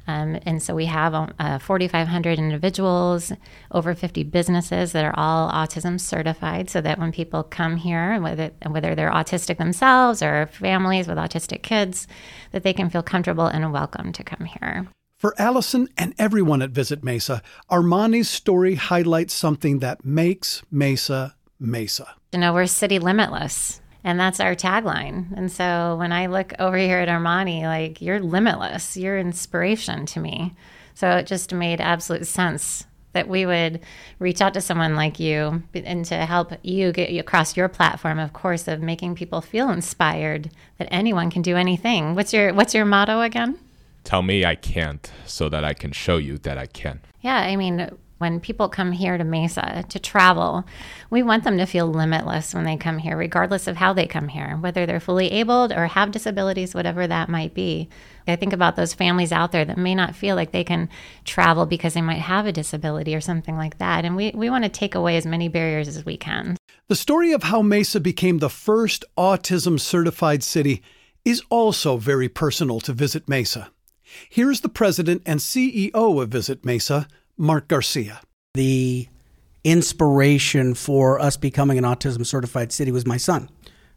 Um, 0.08 0.40
and 0.44 0.60
so 0.60 0.74
we 0.74 0.86
have 0.86 1.14
uh, 1.14 1.60
4,500 1.60 2.40
individuals, 2.40 3.32
over 3.70 3.94
50 3.94 4.24
businesses 4.24 4.92
that 4.94 5.06
are 5.06 5.14
all 5.16 5.52
autism 5.52 6.02
certified, 6.02 6.72
so 6.72 6.82
that 6.82 6.98
when 6.98 7.12
people 7.12 7.44
come 7.44 7.76
here, 7.76 8.20
whether, 8.20 8.50
whether 8.66 8.96
they're 8.96 9.12
autistic 9.12 9.60
themselves 9.60 10.24
or 10.24 10.48
families 10.48 11.08
with 11.08 11.20
autistic 11.20 11.62
kids, 11.62 12.08
that 12.54 12.64
they 12.64 12.74
can 12.74 12.90
feel 12.90 13.04
comfortable 13.04 13.46
and 13.46 13.72
welcome 13.72 14.12
to 14.12 14.24
come 14.24 14.46
here. 14.46 14.88
For 15.18 15.40
Allison 15.40 15.90
and 15.96 16.16
everyone 16.18 16.64
at 16.64 16.72
Visit 16.72 17.04
Mesa, 17.04 17.44
Armani's 17.70 18.30
story 18.30 18.76
highlights 18.76 19.36
something 19.36 19.78
that 19.80 20.04
makes 20.04 20.64
Mesa 20.72 21.35
Mesa. 21.60 22.16
You 22.32 22.40
know, 22.40 22.54
we're 22.54 22.68
city 22.68 23.00
limitless. 23.00 23.82
And 24.04 24.20
that's 24.20 24.40
our 24.40 24.56
tagline. 24.56 25.36
And 25.36 25.52
so 25.52 25.96
when 25.98 26.12
I 26.12 26.28
look 26.28 26.54
over 26.60 26.78
here 26.78 27.00
at 27.00 27.10
Armani, 27.10 27.64
like, 27.64 28.02
you're 28.02 28.20
limitless. 28.20 28.96
You're 28.96 29.18
inspiration 29.18 30.06
to 30.08 30.20
me. 30.20 30.54
So 30.94 31.10
it 31.12 31.26
just 31.26 31.52
made 31.52 31.82
absolute 31.82 32.28
sense 32.28 32.86
that 33.16 33.28
we 33.30 33.46
would 33.46 33.80
reach 34.20 34.42
out 34.42 34.54
to 34.54 34.62
someone 34.62 34.96
like 34.96 35.20
you 35.20 35.64
and 35.74 36.06
to 36.06 36.16
help 36.26 36.52
you 36.64 36.92
get 36.92 37.18
across 37.18 37.58
your 37.58 37.70
platform 37.70 38.20
of 38.20 38.34
course 38.34 38.68
of 38.68 38.82
making 38.82 39.16
people 39.16 39.40
feel 39.40 39.70
inspired 39.70 40.52
that 40.78 40.90
anyone 40.92 41.32
can 41.32 41.42
do 41.42 41.56
anything 41.56 42.14
what's 42.14 42.34
your 42.34 42.54
what's 42.54 42.76
your 42.76 42.84
motto 42.84 43.22
again 43.22 43.58
tell 44.04 44.22
me 44.22 44.44
i 44.44 44.54
can't 44.54 45.14
so 45.26 45.48
that 45.48 45.64
i 45.64 45.74
can 45.74 45.94
show 45.94 46.18
you 46.18 46.38
that 46.38 46.58
i 46.58 46.66
can 46.66 47.00
yeah 47.22 47.38
i 47.38 47.56
mean 47.56 47.90
when 48.18 48.40
people 48.40 48.70
come 48.70 48.94
here 48.94 49.18
to 49.18 49.24
Mesa 49.24 49.84
to 49.90 50.00
travel, 50.00 50.64
we 51.10 51.22
want 51.22 51.44
them 51.44 51.58
to 51.58 51.66
feel 51.66 51.88
limitless 51.88 52.54
when 52.54 52.64
they 52.64 52.78
come 52.78 52.98
here, 52.98 53.18
regardless 53.18 53.68
of 53.68 53.76
how 53.76 53.92
they 53.92 54.08
come 54.08 54.30
here, 54.30 54.58
whether 54.62 54.86
they're 54.86 55.00
fully 55.02 55.32
abled 55.32 55.74
or 55.74 55.88
have 55.88 56.12
disabilities, 56.12 56.74
whatever 56.74 57.06
that 57.08 57.28
might 57.28 57.54
be. 57.54 57.90
I 58.28 58.38
think 58.38 58.54
about 58.54 58.76
those 58.76 58.94
families 58.94 59.32
out 59.32 59.52
there 59.52 59.66
that 59.66 59.78
may 59.78 59.94
not 59.94 60.16
feel 60.16 60.36
like 60.36 60.52
they 60.52 60.64
can 60.64 60.90
travel 61.26 61.66
because 61.66 61.94
they 61.94 62.02
might 62.02 62.22
have 62.22 62.46
a 62.46 62.52
disability 62.52 63.14
or 63.14 63.22
something 63.22 63.58
like 63.58 63.78
that. 63.80 64.06
And 64.06 64.16
we, 64.16 64.32
we 64.34 64.50
want 64.50 64.64
to 64.64 64.70
take 64.70 64.96
away 64.96 65.18
as 65.18 65.26
many 65.26 65.50
barriers 65.50 65.88
as 65.88 66.06
we 66.06 66.18
can. 66.18 66.58
The 66.88 66.96
story 66.96 67.34
of 67.34 67.44
how 67.44 67.62
Mesa 67.62 68.00
became 68.00 68.40
the 68.40 68.50
first 68.50 69.04
autism 69.18 69.80
certified 69.80 70.42
city 70.44 70.82
is 71.26 71.42
also 71.50 71.98
very 71.98 72.30
personal 72.30 72.80
to 72.80 72.94
Visit 72.94 73.28
Mesa. 73.28 73.72
Here's 74.30 74.62
the 74.62 74.70
president 74.70 75.24
and 75.26 75.40
CEO 75.40 76.22
of 76.22 76.30
Visit 76.30 76.64
Mesa, 76.64 77.08
Marc 77.38 77.68
Garcia. 77.68 78.22
The 78.54 79.08
inspiration 79.64 80.74
for 80.74 81.20
us 81.20 81.38
becoming 81.38 81.78
an 81.78 81.84
autism 81.84 82.26
certified 82.26 82.72
city 82.72 82.92
was 82.92 83.06
my 83.06 83.18
son. 83.18 83.50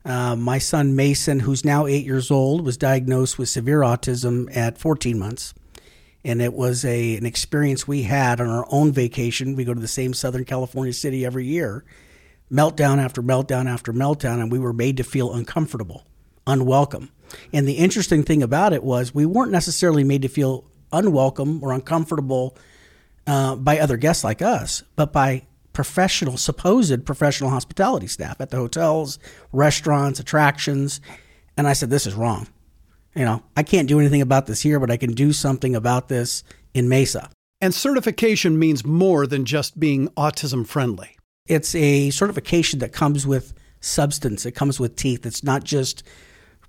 Uh, 0.04 0.34
my 0.34 0.58
son 0.58 0.96
Mason, 0.96 1.40
who's 1.40 1.64
now 1.64 1.86
eight 1.86 2.06
years 2.06 2.30
old, 2.30 2.64
was 2.64 2.76
diagnosed 2.76 3.38
with 3.38 3.48
severe 3.48 3.80
autism 3.80 4.54
at 4.56 4.78
14 4.78 5.18
months. 5.18 5.54
And 6.24 6.42
it 6.42 6.54
was 6.54 6.84
a, 6.84 7.16
an 7.16 7.26
experience 7.26 7.86
we 7.86 8.02
had 8.02 8.40
on 8.40 8.48
our 8.48 8.66
own 8.70 8.92
vacation. 8.92 9.54
We 9.54 9.64
go 9.64 9.74
to 9.74 9.80
the 9.80 9.86
same 9.86 10.14
Southern 10.14 10.44
California 10.44 10.92
city 10.92 11.24
every 11.24 11.46
year, 11.46 11.84
meltdown 12.50 12.98
after 12.98 13.22
meltdown 13.22 13.66
after 13.66 13.92
meltdown, 13.92 14.40
and 14.40 14.50
we 14.50 14.58
were 14.58 14.72
made 14.72 14.96
to 14.96 15.04
feel 15.04 15.32
uncomfortable, 15.32 16.06
unwelcome. 16.46 17.10
And 17.52 17.68
the 17.68 17.74
interesting 17.74 18.22
thing 18.22 18.42
about 18.42 18.72
it 18.72 18.82
was 18.82 19.14
we 19.14 19.26
weren't 19.26 19.52
necessarily 19.52 20.02
made 20.02 20.22
to 20.22 20.28
feel 20.28 20.64
unwelcome 20.92 21.62
or 21.62 21.72
uncomfortable 21.72 22.56
uh, 23.28 23.54
by 23.54 23.78
other 23.78 23.98
guests 23.98 24.24
like 24.24 24.40
us, 24.40 24.82
but 24.96 25.12
by 25.12 25.42
professional, 25.74 26.36
supposed 26.36 27.04
professional 27.04 27.50
hospitality 27.50 28.06
staff 28.06 28.40
at 28.40 28.50
the 28.50 28.56
hotels, 28.56 29.18
restaurants, 29.52 30.18
attractions. 30.18 31.00
And 31.56 31.68
I 31.68 31.74
said, 31.74 31.90
this 31.90 32.06
is 32.06 32.14
wrong. 32.14 32.48
You 33.14 33.24
know, 33.24 33.42
I 33.56 33.62
can't 33.62 33.86
do 33.86 34.00
anything 34.00 34.22
about 34.22 34.46
this 34.46 34.62
here, 34.62 34.80
but 34.80 34.90
I 34.90 34.96
can 34.96 35.12
do 35.12 35.32
something 35.32 35.76
about 35.76 36.08
this 36.08 36.42
in 36.72 36.88
Mesa. 36.88 37.30
And 37.60 37.74
certification 37.74 38.58
means 38.58 38.84
more 38.84 39.26
than 39.26 39.44
just 39.44 39.78
being 39.78 40.08
autism 40.10 40.66
friendly. 40.66 41.16
It's 41.46 41.74
a 41.74 42.10
certification 42.10 42.78
that 42.78 42.92
comes 42.92 43.26
with 43.26 43.52
substance, 43.80 44.46
it 44.46 44.52
comes 44.52 44.80
with 44.80 44.96
teeth. 44.96 45.26
It's 45.26 45.44
not 45.44 45.64
just 45.64 46.02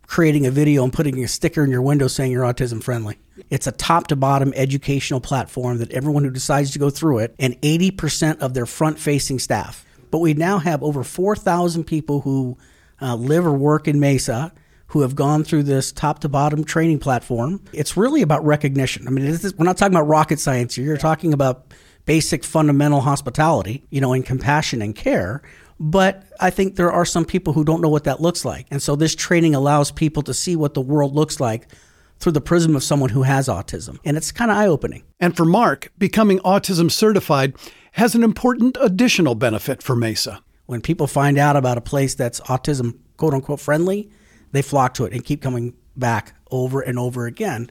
creating 0.09 0.47
a 0.47 0.51
video 0.51 0.83
and 0.83 0.91
putting 0.91 1.23
a 1.23 1.27
sticker 1.27 1.63
in 1.63 1.69
your 1.69 1.83
window 1.83 2.07
saying 2.07 2.31
you're 2.31 2.43
autism 2.43 2.81
friendly. 2.81 3.15
It's 3.51 3.67
a 3.67 3.71
top 3.71 4.07
to 4.07 4.15
bottom 4.15 4.51
educational 4.55 5.21
platform 5.21 5.77
that 5.77 5.91
everyone 5.91 6.23
who 6.23 6.31
decides 6.31 6.71
to 6.71 6.79
go 6.79 6.89
through 6.89 7.19
it, 7.19 7.35
and 7.37 7.61
80% 7.61 8.39
of 8.39 8.55
their 8.55 8.65
front 8.65 8.99
facing 8.99 9.37
staff. 9.37 9.85
But 10.09 10.17
we 10.17 10.33
now 10.33 10.57
have 10.57 10.81
over 10.81 11.03
4,000 11.03 11.83
people 11.83 12.21
who 12.21 12.57
uh, 12.99 13.15
live 13.15 13.45
or 13.45 13.53
work 13.53 13.87
in 13.87 13.99
Mesa 13.99 14.51
who 14.87 15.01
have 15.01 15.15
gone 15.15 15.43
through 15.43 15.61
this 15.61 15.91
top 15.91 16.17
to 16.19 16.29
bottom 16.29 16.63
training 16.63 16.97
platform. 16.97 17.63
It's 17.71 17.95
really 17.95 18.23
about 18.23 18.43
recognition. 18.43 19.07
I 19.07 19.11
mean, 19.11 19.25
is, 19.25 19.55
we're 19.55 19.65
not 19.65 19.77
talking 19.77 19.93
about 19.93 20.07
rocket 20.07 20.39
science 20.39 20.73
here. 20.73 20.85
You're 20.85 20.97
talking 20.97 21.33
about 21.35 21.71
basic 22.05 22.43
fundamental 22.43 23.01
hospitality, 23.01 23.85
you 23.91 24.01
know, 24.01 24.13
and 24.13 24.25
compassion 24.25 24.81
and 24.81 24.95
care. 24.95 25.43
But 25.79 26.23
I 26.39 26.49
think 26.49 26.75
there 26.75 26.91
are 26.91 27.05
some 27.05 27.23
people 27.25 27.53
who 27.53 27.63
don't 27.63 27.81
know 27.81 27.89
what 27.89 28.03
that 28.03 28.21
looks 28.21 28.43
like. 28.43 28.67
And 28.69 28.81
so 28.81 28.95
this 28.95 29.15
training 29.15 29.55
allows 29.55 29.91
people 29.91 30.23
to 30.23 30.33
see 30.33 30.55
what 30.55 30.73
the 30.73 30.81
world 30.81 31.15
looks 31.15 31.39
like 31.39 31.67
through 32.19 32.33
the 32.33 32.41
prism 32.41 32.75
of 32.75 32.83
someone 32.83 33.11
who 33.11 33.23
has 33.23 33.47
autism. 33.47 33.97
And 34.03 34.17
it's 34.17 34.31
kind 34.31 34.51
of 34.51 34.57
eye 34.57 34.67
opening. 34.67 35.03
And 35.19 35.35
for 35.37 35.45
Marc, 35.45 35.91
becoming 35.97 36.39
autism 36.39 36.91
certified 36.91 37.55
has 37.93 38.13
an 38.13 38.23
important 38.23 38.77
additional 38.81 39.35
benefit 39.35 39.81
for 39.81 39.95
Mesa. 39.95 40.43
When 40.65 40.81
people 40.81 41.07
find 41.07 41.37
out 41.37 41.55
about 41.55 41.77
a 41.77 41.81
place 41.81 42.13
that's 42.13 42.41
autism 42.41 42.99
quote 43.17 43.33
unquote 43.33 43.59
friendly, 43.59 44.09
they 44.51 44.61
flock 44.61 44.93
to 44.95 45.05
it 45.05 45.13
and 45.13 45.23
keep 45.23 45.41
coming 45.41 45.75
back 45.95 46.33
over 46.51 46.81
and 46.81 46.99
over 46.99 47.25
again. 47.25 47.69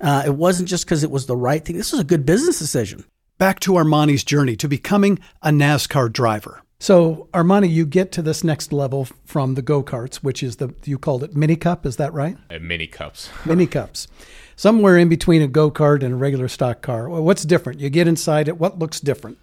Uh, 0.00 0.22
it 0.26 0.34
wasn't 0.34 0.68
just 0.68 0.84
because 0.84 1.04
it 1.04 1.10
was 1.10 1.26
the 1.26 1.36
right 1.36 1.64
thing, 1.64 1.76
this 1.76 1.92
was 1.92 2.00
a 2.00 2.04
good 2.04 2.24
business 2.24 2.58
decision. 2.58 3.04
Back 3.38 3.60
to 3.60 3.72
Armani's 3.72 4.24
journey 4.24 4.56
to 4.56 4.68
becoming 4.68 5.18
a 5.42 5.50
NASCAR 5.50 6.12
driver. 6.12 6.62
So, 6.82 7.28
Armani, 7.34 7.70
you 7.70 7.84
get 7.84 8.10
to 8.12 8.22
this 8.22 8.42
next 8.42 8.72
level 8.72 9.06
from 9.26 9.54
the 9.54 9.60
go 9.60 9.82
karts, 9.82 10.16
which 10.16 10.42
is 10.42 10.56
the, 10.56 10.74
you 10.84 10.98
called 10.98 11.22
it 11.22 11.36
mini 11.36 11.54
cup, 11.54 11.84
is 11.84 11.96
that 11.96 12.10
right? 12.14 12.38
Uh, 12.50 12.58
mini 12.58 12.86
cups. 12.86 13.28
mini 13.44 13.66
cups. 13.66 14.08
Somewhere 14.56 14.96
in 14.96 15.10
between 15.10 15.42
a 15.42 15.46
go 15.46 15.70
kart 15.70 16.02
and 16.02 16.14
a 16.14 16.16
regular 16.16 16.48
stock 16.48 16.80
car. 16.80 17.06
What's 17.10 17.44
different? 17.44 17.80
You 17.80 17.90
get 17.90 18.08
inside 18.08 18.48
it, 18.48 18.56
what 18.56 18.78
looks 18.78 18.98
different? 18.98 19.36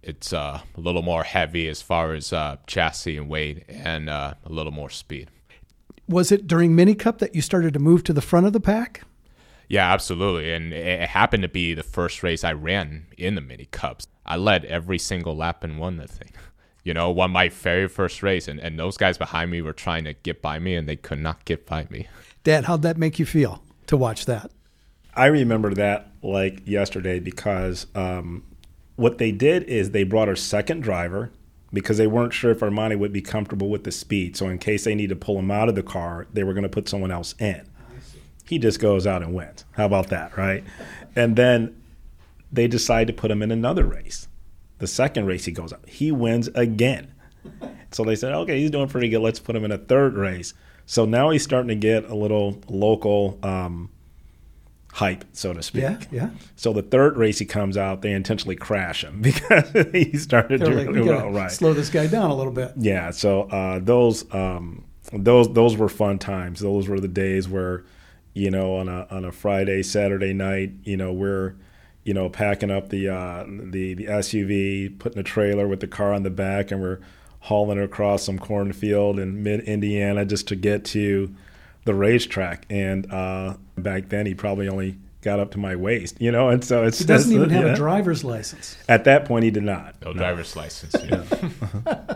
It's 0.00 0.32
uh, 0.32 0.60
a 0.76 0.80
little 0.80 1.02
more 1.02 1.24
heavy 1.24 1.66
as 1.66 1.82
far 1.82 2.14
as 2.14 2.32
uh, 2.32 2.58
chassis 2.68 3.16
and 3.16 3.28
weight 3.28 3.64
and 3.68 4.08
uh, 4.08 4.34
a 4.44 4.48
little 4.48 4.72
more 4.72 4.88
speed. 4.88 5.28
Was 6.08 6.30
it 6.30 6.46
during 6.46 6.76
mini 6.76 6.94
cup 6.94 7.18
that 7.18 7.34
you 7.34 7.42
started 7.42 7.74
to 7.74 7.80
move 7.80 8.04
to 8.04 8.12
the 8.12 8.22
front 8.22 8.46
of 8.46 8.52
the 8.52 8.60
pack? 8.60 9.02
Yeah, 9.68 9.92
absolutely. 9.92 10.52
And 10.52 10.72
it 10.72 11.08
happened 11.08 11.42
to 11.42 11.48
be 11.48 11.74
the 11.74 11.82
first 11.82 12.22
race 12.22 12.44
I 12.44 12.52
ran 12.52 13.06
in 13.18 13.34
the 13.34 13.40
mini 13.40 13.66
cups. 13.72 14.06
I 14.24 14.36
led 14.36 14.64
every 14.66 15.00
single 15.00 15.36
lap 15.36 15.64
and 15.64 15.80
won 15.80 15.96
the 15.96 16.06
thing 16.06 16.30
you 16.86 16.94
know, 16.94 17.10
won 17.10 17.32
my 17.32 17.48
very 17.48 17.88
first 17.88 18.22
race, 18.22 18.46
and, 18.46 18.60
and 18.60 18.78
those 18.78 18.96
guys 18.96 19.18
behind 19.18 19.50
me 19.50 19.60
were 19.60 19.72
trying 19.72 20.04
to 20.04 20.12
get 20.12 20.40
by 20.40 20.60
me, 20.60 20.76
and 20.76 20.88
they 20.88 20.94
could 20.94 21.18
not 21.18 21.44
get 21.44 21.66
by 21.66 21.84
me. 21.90 22.06
Dad, 22.44 22.66
how'd 22.66 22.82
that 22.82 22.96
make 22.96 23.18
you 23.18 23.26
feel 23.26 23.60
to 23.88 23.96
watch 23.96 24.24
that? 24.26 24.52
I 25.12 25.26
remember 25.26 25.74
that 25.74 26.12
like 26.22 26.62
yesterday 26.64 27.18
because 27.18 27.88
um, 27.96 28.44
what 28.94 29.18
they 29.18 29.32
did 29.32 29.64
is 29.64 29.90
they 29.90 30.04
brought 30.04 30.28
our 30.28 30.36
second 30.36 30.82
driver 30.82 31.32
because 31.72 31.98
they 31.98 32.06
weren't 32.06 32.32
sure 32.32 32.52
if 32.52 32.60
Armani 32.60 32.96
would 32.96 33.12
be 33.12 33.22
comfortable 33.22 33.68
with 33.68 33.82
the 33.82 33.90
speed. 33.90 34.36
So 34.36 34.48
in 34.48 34.58
case 34.58 34.84
they 34.84 34.94
need 34.94 35.08
to 35.08 35.16
pull 35.16 35.40
him 35.40 35.50
out 35.50 35.68
of 35.68 35.74
the 35.74 35.82
car, 35.82 36.28
they 36.32 36.44
were 36.44 36.54
going 36.54 36.62
to 36.62 36.68
put 36.68 36.88
someone 36.88 37.10
else 37.10 37.34
in. 37.40 37.66
He 38.44 38.60
just 38.60 38.78
goes 38.78 39.08
out 39.08 39.22
and 39.24 39.34
wins. 39.34 39.64
How 39.72 39.86
about 39.86 40.06
that, 40.10 40.36
right? 40.36 40.62
And 41.16 41.34
then 41.34 41.82
they 42.52 42.68
decide 42.68 43.08
to 43.08 43.12
put 43.12 43.32
him 43.32 43.42
in 43.42 43.50
another 43.50 43.84
race. 43.84 44.25
The 44.78 44.86
second 44.86 45.26
race 45.26 45.44
he 45.44 45.52
goes 45.52 45.72
out, 45.72 45.88
he 45.88 46.12
wins 46.12 46.48
again. 46.48 47.12
So 47.92 48.04
they 48.04 48.16
said, 48.16 48.32
okay, 48.32 48.60
he's 48.60 48.70
doing 48.70 48.88
pretty 48.88 49.08
good. 49.08 49.20
Let's 49.20 49.38
put 49.38 49.56
him 49.56 49.64
in 49.64 49.72
a 49.72 49.78
third 49.78 50.14
race. 50.14 50.52
So 50.84 51.04
now 51.04 51.30
he's 51.30 51.42
starting 51.42 51.68
to 51.68 51.74
get 51.74 52.04
a 52.04 52.14
little 52.14 52.60
local 52.68 53.38
um, 53.42 53.90
hype, 54.92 55.24
so 55.32 55.52
to 55.52 55.62
speak. 55.62 55.82
Yeah, 55.82 55.98
yeah. 56.10 56.30
So 56.56 56.72
the 56.72 56.82
third 56.82 57.16
race 57.16 57.38
he 57.38 57.44
comes 57.44 57.76
out, 57.76 58.02
they 58.02 58.12
intentionally 58.12 58.56
crash 58.56 59.02
him 59.02 59.20
because 59.22 59.70
he 59.92 60.16
started 60.16 60.60
They're 60.60 60.70
doing 60.70 60.86
like, 60.86 60.94
really 60.94 61.08
we 61.08 61.14
well. 61.14 61.30
Right. 61.30 61.50
Slow 61.50 61.72
this 61.72 61.90
guy 61.90 62.06
down 62.06 62.30
a 62.30 62.34
little 62.34 62.52
bit. 62.52 62.72
Yeah. 62.76 63.10
So 63.10 63.42
uh, 63.42 63.80
those 63.80 64.32
um, 64.34 64.84
those 65.12 65.52
those 65.52 65.76
were 65.76 65.88
fun 65.88 66.18
times. 66.18 66.60
Those 66.60 66.88
were 66.88 67.00
the 67.00 67.08
days 67.08 67.48
where, 67.48 67.84
you 68.34 68.50
know, 68.50 68.76
on 68.76 68.88
a 68.88 69.06
on 69.10 69.24
a 69.24 69.32
Friday, 69.32 69.82
Saturday 69.82 70.32
night, 70.32 70.72
you 70.84 70.96
know, 70.96 71.12
we're 71.12 71.56
you 72.06 72.14
know, 72.14 72.28
packing 72.28 72.70
up 72.70 72.88
the 72.88 73.08
uh, 73.08 73.44
the 73.46 73.94
the 73.94 74.04
SUV, 74.04 74.96
putting 74.98 75.18
a 75.18 75.24
trailer 75.24 75.66
with 75.66 75.80
the 75.80 75.88
car 75.88 76.14
on 76.14 76.22
the 76.22 76.30
back, 76.30 76.70
and 76.70 76.80
we're 76.80 77.00
hauling 77.40 77.78
it 77.78 77.84
across 77.84 78.22
some 78.22 78.38
cornfield 78.38 79.18
in 79.18 79.42
mid 79.42 79.60
Indiana 79.60 80.24
just 80.24 80.46
to 80.48 80.56
get 80.56 80.84
to 80.84 81.34
the 81.84 81.94
racetrack. 81.94 82.64
And 82.70 83.12
uh, 83.12 83.56
back 83.76 84.08
then, 84.08 84.24
he 84.24 84.34
probably 84.34 84.68
only 84.68 84.96
got 85.20 85.40
up 85.40 85.50
to 85.50 85.58
my 85.58 85.74
waist, 85.74 86.20
you 86.20 86.30
know, 86.30 86.48
and 86.48 86.64
so 86.64 86.84
it's 86.84 87.00
he 87.00 87.04
doesn't 87.04 87.32
just, 87.32 87.34
even 87.34 87.50
have 87.50 87.66
yeah. 87.66 87.72
a 87.72 87.76
driver's 87.76 88.22
license. 88.22 88.76
At 88.88 89.02
that 89.04 89.24
point, 89.24 89.44
he 89.44 89.50
did 89.50 89.64
not. 89.64 89.96
No, 90.04 90.12
driver's 90.12 90.54
license. 90.54 90.94
Yeah. 91.02 92.04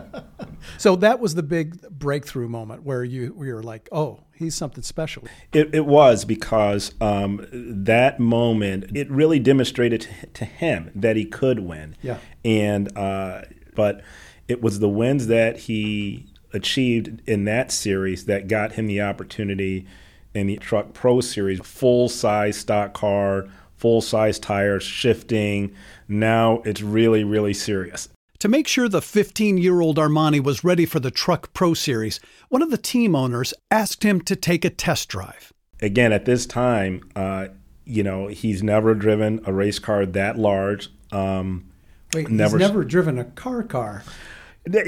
So 0.77 0.95
that 0.97 1.19
was 1.19 1.35
the 1.35 1.43
big 1.43 1.81
breakthrough 1.89 2.47
moment 2.47 2.83
where 2.83 3.03
you 3.03 3.29
where 3.29 3.47
you're 3.47 3.63
like, 3.63 3.89
oh, 3.91 4.21
he's 4.35 4.55
something 4.55 4.83
special. 4.83 5.23
It, 5.53 5.73
it 5.73 5.85
was 5.85 6.25
because 6.25 6.93
um, 6.99 7.47
that 7.51 8.19
moment 8.19 8.95
it 8.95 9.09
really 9.09 9.39
demonstrated 9.39 10.01
to, 10.01 10.27
to 10.27 10.45
him 10.45 10.91
that 10.95 11.15
he 11.15 11.25
could 11.25 11.59
win. 11.59 11.95
Yeah. 12.01 12.17
And 12.43 12.95
uh, 12.97 13.43
but 13.75 14.01
it 14.47 14.61
was 14.61 14.79
the 14.79 14.89
wins 14.89 15.27
that 15.27 15.59
he 15.59 16.27
achieved 16.53 17.21
in 17.27 17.45
that 17.45 17.71
series 17.71 18.25
that 18.25 18.47
got 18.47 18.73
him 18.73 18.87
the 18.87 19.01
opportunity 19.01 19.85
in 20.33 20.47
the 20.47 20.57
Truck 20.57 20.93
Pro 20.93 21.21
Series, 21.21 21.59
full 21.59 22.09
size 22.09 22.57
stock 22.57 22.93
car, 22.93 23.47
full 23.77 24.01
size 24.01 24.39
tires, 24.39 24.83
shifting. 24.83 25.73
Now 26.07 26.61
it's 26.65 26.81
really 26.81 27.23
really 27.23 27.53
serious. 27.53 28.09
To 28.41 28.47
make 28.47 28.67
sure 28.67 28.89
the 28.89 29.03
15 29.03 29.59
year 29.59 29.81
old 29.81 29.97
Armani 29.97 30.43
was 30.43 30.63
ready 30.63 30.87
for 30.87 30.99
the 30.99 31.11
Truck 31.11 31.53
Pro 31.53 31.75
Series, 31.75 32.19
one 32.49 32.63
of 32.63 32.71
the 32.71 32.77
team 32.77 33.15
owners 33.15 33.53
asked 33.69 34.01
him 34.01 34.19
to 34.21 34.35
take 34.35 34.65
a 34.65 34.71
test 34.71 35.09
drive. 35.09 35.53
Again, 35.79 36.11
at 36.11 36.25
this 36.25 36.47
time, 36.47 37.07
uh, 37.15 37.49
you 37.85 38.01
know, 38.01 38.29
he's 38.29 38.63
never 38.63 38.95
driven 38.95 39.41
a 39.45 39.53
race 39.53 39.77
car 39.77 40.07
that 40.07 40.39
large. 40.39 40.89
Um, 41.11 41.69
Wait, 42.15 42.31
Never- 42.31 42.57
he's 42.57 42.67
never 42.67 42.83
driven 42.83 43.19
a 43.19 43.25
car 43.25 43.61
car. 43.61 44.03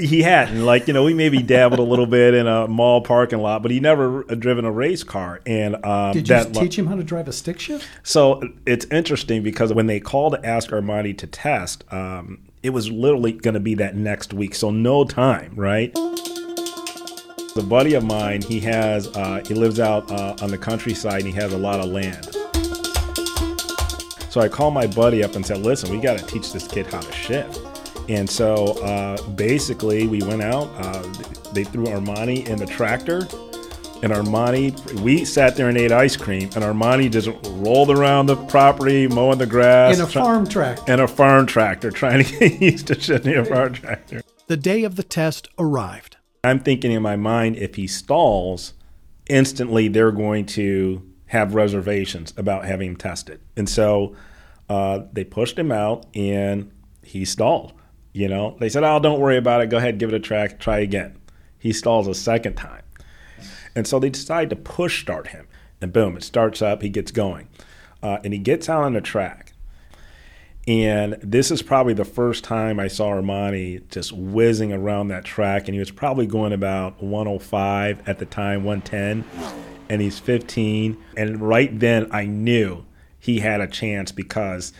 he 0.00 0.22
hadn't. 0.22 0.64
Like, 0.64 0.88
you 0.88 0.92
know, 0.92 1.04
we 1.04 1.14
maybe 1.14 1.40
dabbled 1.40 1.78
a 1.78 1.84
little 1.84 2.06
bit 2.06 2.34
in 2.34 2.48
a 2.48 2.66
mall 2.66 3.02
parking 3.02 3.38
lot, 3.38 3.62
but 3.62 3.70
he 3.70 3.78
never 3.78 4.24
driven 4.24 4.64
a 4.64 4.72
race 4.72 5.04
car. 5.04 5.40
And 5.46 5.76
um, 5.86 6.12
Did 6.12 6.28
you 6.28 6.34
that, 6.34 6.54
teach 6.54 6.76
him 6.76 6.86
how 6.86 6.96
to 6.96 7.04
drive 7.04 7.28
a 7.28 7.32
stick 7.32 7.60
shift? 7.60 7.88
So 8.02 8.42
it's 8.66 8.84
interesting 8.86 9.44
because 9.44 9.72
when 9.72 9.86
they 9.86 10.00
called 10.00 10.32
to 10.32 10.44
ask 10.44 10.70
Armani 10.70 11.16
to 11.18 11.28
test, 11.28 11.84
um, 11.92 12.40
it 12.64 12.72
was 12.72 12.90
literally 12.90 13.32
going 13.32 13.52
to 13.52 13.60
be 13.60 13.74
that 13.74 13.94
next 13.94 14.32
week. 14.32 14.54
So 14.54 14.70
no 14.70 15.04
time, 15.04 15.52
right? 15.54 15.92
The 15.92 17.64
buddy 17.68 17.92
of 17.92 18.04
mine, 18.04 18.40
he 18.40 18.58
has, 18.60 19.14
uh, 19.14 19.42
he 19.46 19.52
lives 19.52 19.78
out 19.78 20.10
uh, 20.10 20.34
on 20.40 20.50
the 20.50 20.56
countryside 20.56 21.20
and 21.20 21.26
he 21.26 21.32
has 21.34 21.52
a 21.52 21.58
lot 21.58 21.78
of 21.78 21.90
land. 21.90 22.24
So 24.30 24.40
I 24.40 24.48
called 24.48 24.72
my 24.72 24.86
buddy 24.86 25.22
up 25.22 25.36
and 25.36 25.44
said, 25.44 25.58
listen, 25.58 25.90
we 25.90 26.00
got 26.00 26.18
to 26.18 26.26
teach 26.26 26.54
this 26.54 26.66
kid 26.66 26.86
how 26.86 27.00
to 27.00 27.12
shift. 27.12 27.60
And 28.08 28.28
so 28.28 28.82
uh, 28.82 29.22
basically, 29.32 30.06
we 30.06 30.22
went 30.22 30.42
out, 30.42 30.68
uh, 30.78 31.02
they 31.52 31.64
threw 31.64 31.84
Armani 31.84 32.46
in 32.46 32.58
the 32.58 32.66
tractor 32.66 33.28
and 34.04 34.12
Armani, 34.12 35.00
we 35.00 35.24
sat 35.24 35.56
there 35.56 35.70
and 35.70 35.78
ate 35.78 35.90
ice 35.90 36.14
cream, 36.14 36.42
and 36.54 36.62
Armani 36.62 37.10
just 37.10 37.30
rolled 37.52 37.90
around 37.90 38.26
the 38.26 38.36
property, 38.36 39.08
mowing 39.08 39.38
the 39.38 39.46
grass. 39.46 39.98
In 39.98 40.04
a 40.04 40.08
try- 40.08 40.22
farm 40.22 40.46
tractor. 40.46 40.92
in 40.92 41.00
a 41.00 41.08
farm 41.08 41.46
tractor, 41.46 41.90
trying 41.90 42.22
to 42.22 42.38
get 42.38 42.60
used 42.60 42.86
to 42.88 42.96
shitting 42.96 43.32
in 43.32 43.38
a 43.38 43.44
farm 43.46 43.72
tractor. 43.72 44.20
The 44.46 44.58
day 44.58 44.84
of 44.84 44.96
the 44.96 45.02
test 45.02 45.48
arrived. 45.58 46.18
I'm 46.44 46.60
thinking 46.60 46.92
in 46.92 47.00
my 47.00 47.16
mind, 47.16 47.56
if 47.56 47.76
he 47.76 47.86
stalls, 47.86 48.74
instantly 49.30 49.88
they're 49.88 50.12
going 50.12 50.44
to 50.46 51.02
have 51.26 51.54
reservations 51.54 52.34
about 52.36 52.66
having 52.66 52.90
him 52.90 52.96
tested. 52.96 53.40
And 53.56 53.66
so 53.66 54.14
uh, 54.68 55.00
they 55.14 55.24
pushed 55.24 55.58
him 55.58 55.72
out, 55.72 56.04
and 56.14 56.70
he 57.02 57.24
stalled. 57.24 57.72
You 58.12 58.28
know, 58.28 58.56
they 58.60 58.68
said, 58.68 58.84
"Oh, 58.84 59.00
don't 59.00 59.18
worry 59.18 59.38
about 59.38 59.62
it. 59.62 59.70
Go 59.70 59.78
ahead, 59.78 59.96
give 59.98 60.10
it 60.10 60.14
a 60.14 60.20
try. 60.20 60.46
Try 60.46 60.80
again." 60.80 61.16
He 61.58 61.72
stalls 61.72 62.06
a 62.06 62.14
second 62.14 62.56
time. 62.56 62.82
And 63.76 63.86
so 63.86 63.98
they 63.98 64.10
decide 64.10 64.50
to 64.50 64.56
push 64.56 65.02
start 65.02 65.28
him. 65.28 65.46
And 65.80 65.92
boom, 65.92 66.16
it 66.16 66.22
starts 66.22 66.62
up, 66.62 66.82
he 66.82 66.88
gets 66.88 67.10
going. 67.10 67.48
Uh, 68.02 68.18
and 68.24 68.32
he 68.32 68.38
gets 68.38 68.68
out 68.68 68.84
on 68.84 68.92
the 68.92 69.00
track. 69.00 69.54
And 70.66 71.18
this 71.22 71.50
is 71.50 71.60
probably 71.60 71.92
the 71.92 72.06
first 72.06 72.42
time 72.42 72.80
I 72.80 72.88
saw 72.88 73.10
Armani 73.10 73.86
just 73.90 74.12
whizzing 74.12 74.72
around 74.72 75.08
that 75.08 75.24
track. 75.24 75.68
And 75.68 75.74
he 75.74 75.78
was 75.78 75.90
probably 75.90 76.26
going 76.26 76.52
about 76.52 77.02
105 77.02 78.08
at 78.08 78.18
the 78.18 78.24
time, 78.24 78.64
110. 78.64 79.24
And 79.90 80.00
he's 80.00 80.18
15. 80.18 80.96
And 81.16 81.40
right 81.42 81.78
then 81.78 82.08
I 82.10 82.24
knew 82.24 82.86
he 83.18 83.40
had 83.40 83.60
a 83.60 83.66
chance 83.66 84.10
because, 84.10 84.72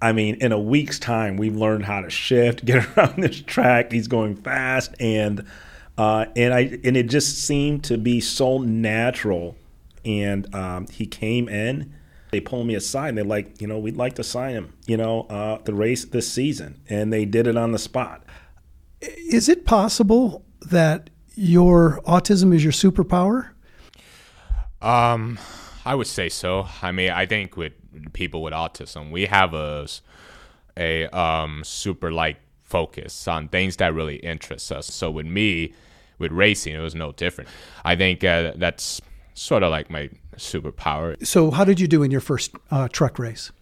I 0.00 0.12
mean, 0.12 0.36
in 0.36 0.52
a 0.52 0.58
week's 0.58 0.98
time, 0.98 1.36
we've 1.36 1.56
learned 1.56 1.84
how 1.84 2.00
to 2.00 2.08
shift, 2.08 2.64
get 2.64 2.96
around 2.96 3.22
this 3.22 3.42
track. 3.42 3.92
He's 3.92 4.08
going 4.08 4.36
fast. 4.36 4.94
And 5.00 5.46
uh, 5.98 6.26
and 6.34 6.52
I 6.52 6.78
and 6.84 6.96
it 6.96 7.08
just 7.08 7.38
seemed 7.38 7.84
to 7.84 7.98
be 7.98 8.20
so 8.20 8.58
natural. 8.58 9.56
And 10.04 10.52
um, 10.54 10.86
he 10.88 11.06
came 11.06 11.48
in. 11.48 11.94
They 12.30 12.40
pulled 12.40 12.66
me 12.66 12.74
aside 12.74 13.10
and 13.10 13.18
they're 13.18 13.24
like, 13.24 13.60
you 13.60 13.66
know, 13.66 13.78
we'd 13.78 13.96
like 13.96 14.14
to 14.16 14.24
sign 14.24 14.54
him, 14.54 14.74
you 14.86 14.96
know, 14.96 15.22
uh, 15.22 15.58
the 15.64 15.74
race 15.74 16.04
this 16.04 16.30
season, 16.30 16.80
and 16.88 17.12
they 17.12 17.24
did 17.24 17.46
it 17.46 17.56
on 17.56 17.72
the 17.72 17.78
spot. 17.78 18.24
Is 19.00 19.48
it 19.48 19.64
possible 19.64 20.44
that 20.60 21.10
your 21.34 22.00
autism 22.06 22.54
is 22.54 22.64
your 22.64 22.72
superpower? 22.72 23.50
Um, 24.82 25.38
I 25.84 25.94
would 25.94 26.06
say 26.06 26.28
so. 26.28 26.66
I 26.82 26.92
mean, 26.92 27.10
I 27.10 27.26
think 27.26 27.56
with 27.56 27.72
people 28.12 28.42
with 28.42 28.52
autism, 28.52 29.10
we 29.10 29.26
have 29.26 29.54
a 29.54 29.86
a 30.76 31.06
um, 31.06 31.62
super 31.64 32.12
like 32.12 32.36
focus 32.66 33.28
on 33.28 33.48
things 33.48 33.76
that 33.76 33.94
really 33.94 34.16
interest 34.16 34.70
us. 34.72 34.86
So 34.86 35.10
with 35.10 35.26
me, 35.26 35.72
with 36.18 36.32
racing, 36.32 36.74
it 36.74 36.80
was 36.80 36.94
no 36.94 37.12
different. 37.12 37.48
I 37.84 37.96
think 37.96 38.24
uh, 38.24 38.52
that's 38.56 39.00
sort 39.34 39.62
of 39.62 39.70
like 39.70 39.90
my 39.90 40.10
superpower. 40.36 41.24
So, 41.26 41.50
how 41.50 41.64
did 41.64 41.78
you 41.78 41.86
do 41.86 42.02
in 42.02 42.10
your 42.10 42.20
first 42.20 42.52
uh, 42.70 42.88
truck 42.88 43.18
race? 43.18 43.52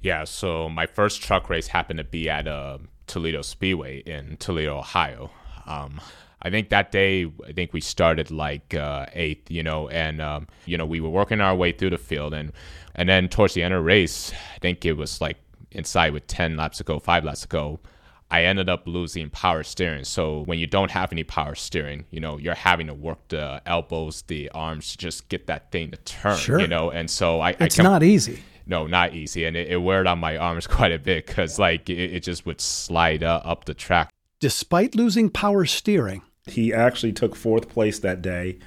Yeah, 0.00 0.24
so 0.24 0.68
my 0.68 0.86
first 0.86 1.22
truck 1.22 1.50
race 1.50 1.68
happened 1.68 1.98
to 1.98 2.04
be 2.04 2.28
at 2.30 2.46
uh, 2.46 2.78
Toledo 3.06 3.42
Speedway 3.42 3.98
in 4.00 4.36
Toledo, 4.36 4.78
Ohio. 4.78 5.30
Um, 5.66 6.00
I 6.42 6.50
think 6.50 6.68
that 6.68 6.92
day, 6.92 7.26
I 7.46 7.52
think 7.52 7.72
we 7.72 7.80
started 7.80 8.30
like 8.30 8.74
uh, 8.74 9.06
eighth, 9.14 9.50
you 9.50 9.62
know, 9.62 9.88
and 9.88 10.20
um, 10.20 10.46
you 10.64 10.78
know 10.78 10.86
we 10.86 11.00
were 11.00 11.10
working 11.10 11.40
our 11.40 11.54
way 11.54 11.72
through 11.72 11.90
the 11.90 11.98
field, 11.98 12.34
and 12.34 12.52
and 12.94 13.08
then 13.08 13.28
towards 13.28 13.54
the 13.54 13.62
end 13.62 13.74
of 13.74 13.80
the 13.80 13.84
race, 13.84 14.32
I 14.54 14.58
think 14.60 14.84
it 14.84 14.92
was 14.92 15.20
like 15.20 15.38
inside 15.72 16.12
with 16.12 16.26
ten 16.26 16.56
laps 16.56 16.78
to 16.78 16.84
go, 16.84 17.00
five 17.00 17.24
laps 17.24 17.40
to 17.40 17.48
go. 17.48 17.80
I 18.30 18.42
ended 18.44 18.68
up 18.68 18.86
losing 18.86 19.30
power 19.30 19.62
steering. 19.62 20.04
So 20.04 20.42
when 20.46 20.58
you 20.58 20.66
don't 20.66 20.90
have 20.90 21.12
any 21.12 21.22
power 21.22 21.54
steering, 21.54 22.06
you 22.10 22.18
know, 22.20 22.38
you're 22.38 22.54
having 22.56 22.88
to 22.88 22.94
work 22.94 23.28
the 23.28 23.62
elbows, 23.66 24.22
the 24.26 24.48
arms 24.50 24.90
to 24.92 24.98
just 24.98 25.28
get 25.28 25.46
that 25.46 25.70
thing 25.70 25.92
to 25.92 25.96
turn, 25.98 26.36
Sure. 26.36 26.58
you 26.60 26.66
know. 26.66 26.90
And 26.90 27.08
so 27.08 27.40
I, 27.40 27.50
It's 27.50 27.60
I 27.60 27.68
kept, 27.68 27.82
not 27.84 28.02
easy. 28.02 28.40
no, 28.66 28.86
not 28.88 29.14
easy, 29.14 29.44
and 29.44 29.56
it, 29.56 29.68
it 29.68 29.76
weared 29.76 30.06
on 30.08 30.18
my 30.18 30.36
arms 30.36 30.66
quite 30.78 30.90
a 30.92 30.98
bit 30.98 31.26
because 31.26 31.58
like 31.58 31.88
it, 31.88 32.14
it 32.14 32.22
just 32.24 32.44
would 32.46 32.60
slide 32.60 33.22
uh, 33.22 33.40
up 33.44 33.64
the 33.66 33.74
track. 33.74 34.10
Despite 34.40 34.94
losing 34.96 35.30
power 35.30 35.64
steering, 35.64 36.22
He 36.46 36.72
actually 36.74 37.12
took 37.12 37.36
fourth 37.36 37.68
place 37.68 38.00
that 38.00 38.22
day, 38.22 38.58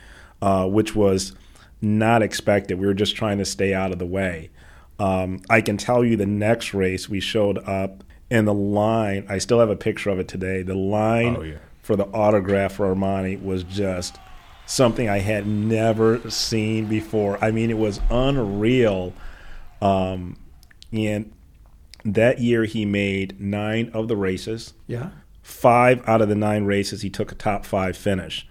uh, 0.41 0.67
which 0.67 0.95
was 0.95 1.33
not 1.81 2.21
expected. 2.21 2.79
We 2.79 2.87
were 2.87 2.93
just 2.93 3.15
trying 3.15 3.37
to 3.39 3.45
stay 3.45 3.73
out 3.73 3.91
of 3.91 3.99
the 3.99 4.05
way. 4.05 4.49
Um, 4.99 5.41
I 5.49 5.61
can 5.61 5.77
tell 5.77 6.03
you 6.03 6.15
the 6.17 6.25
next 6.25 6.73
race 6.73 7.07
we 7.09 7.19
showed 7.19 7.57
up 7.67 8.03
and 8.31 8.47
the 8.47 8.53
line. 8.53 9.25
I 9.29 9.37
still 9.37 9.59
have 9.59 9.69
a 9.69 9.75
picture 9.75 10.09
of 10.09 10.19
it 10.19 10.27
today. 10.27 10.61
The 10.61 10.75
line 10.75 11.35
Oh, 11.37 11.41
yeah. 11.41 11.57
for 11.81 11.95
the 11.95 12.05
autograph 12.07 12.73
for 12.73 12.93
Armani 12.93 13.41
was 13.41 13.63
just 13.63 14.17
something 14.65 15.09
I 15.09 15.19
had 15.19 15.47
never 15.47 16.29
seen 16.29 16.85
before. 16.85 17.43
I 17.43 17.51
mean, 17.51 17.69
it 17.69 17.77
was 17.77 17.99
unreal. 18.09 19.13
Um, 19.81 20.37
and 20.91 21.31
that 22.05 22.39
year 22.39 22.65
he 22.65 22.85
made 22.85 23.39
nine 23.39 23.89
of 23.93 24.07
the 24.07 24.15
races 24.15 24.73
yeah. 24.87 25.09
five 25.41 26.01
out 26.07 26.21
of 26.21 26.29
the 26.29 26.35
nine 26.35 26.65
races 26.65 27.01
he 27.01 27.09
took 27.09 27.31
a 27.31 27.35
top 27.35 27.65
five 27.65 27.97
finish 27.97 28.47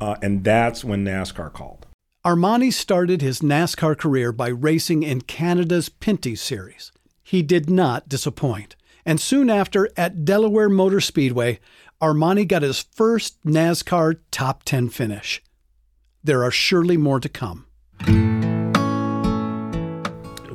uh, 0.00 0.16
and 0.22 0.44
that's 0.44 0.84
when 0.84 1.04
nascar 1.04 1.50
called 1.52 1.86
Armani 2.24 2.70
started 2.70 3.22
his 3.22 3.40
NASCAR 3.40 3.96
career 3.96 4.30
by 4.32 4.48
racing 4.48 5.02
in 5.02 5.22
Canada's 5.22 5.88
Pinty's 5.88 6.42
Series. 6.42 6.92
He 7.22 7.40
did 7.40 7.70
not 7.70 8.10
disappoint. 8.10 8.76
And 9.04 9.20
soon 9.20 9.50
after, 9.50 9.88
at 9.96 10.24
Delaware 10.24 10.68
Motor 10.68 11.00
Speedway, 11.00 11.60
Armani 12.00 12.46
got 12.46 12.62
his 12.62 12.80
first 12.80 13.42
NASCAR 13.44 14.18
top 14.30 14.62
10 14.64 14.88
finish. 14.88 15.42
There 16.22 16.44
are 16.44 16.50
surely 16.50 16.96
more 16.96 17.20
to 17.20 17.28
come. 17.28 17.66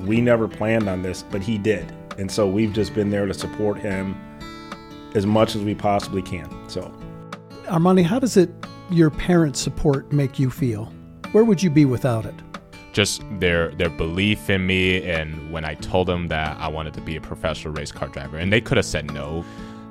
we 0.05 0.21
never 0.21 0.47
planned 0.47 0.87
on 0.87 1.01
this 1.01 1.23
but 1.31 1.41
he 1.41 1.57
did 1.57 1.91
and 2.19 2.29
so 2.29 2.47
we've 2.47 2.73
just 2.73 2.93
been 2.93 3.09
there 3.09 3.25
to 3.25 3.33
support 3.33 3.75
him 3.79 4.15
as 5.15 5.25
much 5.25 5.55
as 5.55 5.63
we 5.63 5.73
possibly 5.73 6.21
can 6.21 6.47
so 6.69 6.91
Armani, 7.65 8.03
how 8.03 8.19
does 8.19 8.37
it 8.37 8.51
your 8.91 9.09
parents' 9.09 9.59
support 9.59 10.11
make 10.11 10.37
you 10.37 10.51
feel? 10.51 10.93
Where 11.31 11.43
would 11.43 11.63
you 11.63 11.71
be 11.71 11.85
without 11.85 12.25
it? 12.25 12.35
Just 12.95 13.23
their 13.41 13.71
their 13.71 13.89
belief 13.89 14.49
in 14.49 14.65
me, 14.65 15.03
and 15.03 15.51
when 15.51 15.65
I 15.65 15.73
told 15.73 16.07
them 16.07 16.29
that 16.29 16.55
I 16.57 16.69
wanted 16.69 16.93
to 16.93 17.01
be 17.01 17.17
a 17.17 17.21
professional 17.21 17.73
race 17.73 17.91
car 17.91 18.07
driver, 18.07 18.37
and 18.37 18.53
they 18.53 18.61
could 18.61 18.77
have 18.77 18.85
said 18.85 19.11
no, 19.11 19.43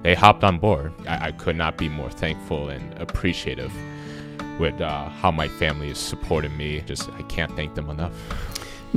they 0.03 0.15
hopped 0.15 0.43
on 0.43 0.59
board. 0.59 0.91
I, 1.07 1.27
I 1.27 1.33
could 1.33 1.55
not 1.55 1.77
be 1.77 1.91
more 1.91 2.11
thankful 2.11 2.71
and 2.71 2.99
appreciative 2.99 3.75
with 4.59 4.81
uh, 4.81 5.11
how 5.11 5.31
my 5.31 5.49
family 5.49 5.91
is 5.91 5.99
supporting 5.99 6.57
me. 6.57 6.81
Just 6.81 7.11
I 7.11 7.23
can't 7.25 7.55
thank 7.55 7.75
them 7.75 7.91
enough. 7.91 8.15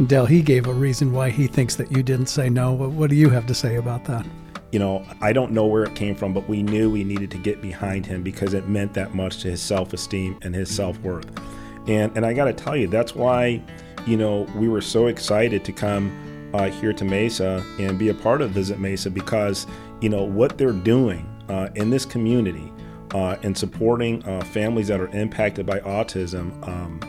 Dell, 0.05 0.25
he 0.25 0.41
gave 0.41 0.67
a 0.67 0.73
reason 0.73 1.11
why 1.11 1.29
he 1.29 1.47
thinks 1.47 1.75
that 1.75 1.91
you 1.91 2.01
didn't 2.01 2.27
say 2.27 2.49
no. 2.49 2.71
What 2.71 2.91
what 2.91 3.09
do 3.09 3.17
you 3.17 3.29
have 3.29 3.45
to 3.47 3.53
say 3.53 3.75
about 3.75 4.05
that? 4.05 4.25
you 4.71 4.79
know 4.79 5.05
i 5.21 5.31
don't 5.31 5.51
know 5.51 5.65
where 5.65 5.83
it 5.83 5.95
came 5.95 6.13
from 6.13 6.33
but 6.33 6.47
we 6.49 6.61
knew 6.61 6.91
we 6.91 7.03
needed 7.03 7.31
to 7.31 7.37
get 7.37 7.61
behind 7.61 8.05
him 8.05 8.21
because 8.21 8.53
it 8.53 8.67
meant 8.67 8.93
that 8.93 9.15
much 9.15 9.41
to 9.41 9.49
his 9.49 9.61
self-esteem 9.61 10.37
and 10.41 10.53
his 10.53 10.73
self-worth 10.73 11.25
and 11.87 12.15
and 12.17 12.25
i 12.25 12.33
got 12.33 12.45
to 12.45 12.53
tell 12.53 12.75
you 12.75 12.87
that's 12.87 13.15
why 13.15 13.61
you 14.07 14.17
know 14.17 14.41
we 14.55 14.67
were 14.67 14.81
so 14.81 15.07
excited 15.07 15.63
to 15.65 15.71
come 15.71 16.51
uh, 16.53 16.69
here 16.69 16.93
to 16.93 17.03
mesa 17.03 17.63
and 17.79 17.99
be 17.99 18.09
a 18.09 18.13
part 18.13 18.41
of 18.41 18.51
visit 18.51 18.79
mesa 18.79 19.09
because 19.11 19.67
you 20.01 20.09
know 20.09 20.23
what 20.23 20.57
they're 20.57 20.71
doing 20.71 21.27
uh, 21.49 21.69
in 21.75 21.89
this 21.89 22.05
community 22.05 22.71
uh, 23.13 23.37
and 23.43 23.57
supporting 23.57 24.23
uh, 24.25 24.43
families 24.45 24.87
that 24.87 24.99
are 24.99 25.09
impacted 25.09 25.65
by 25.65 25.79
autism 25.81 26.51
um, 26.67 26.99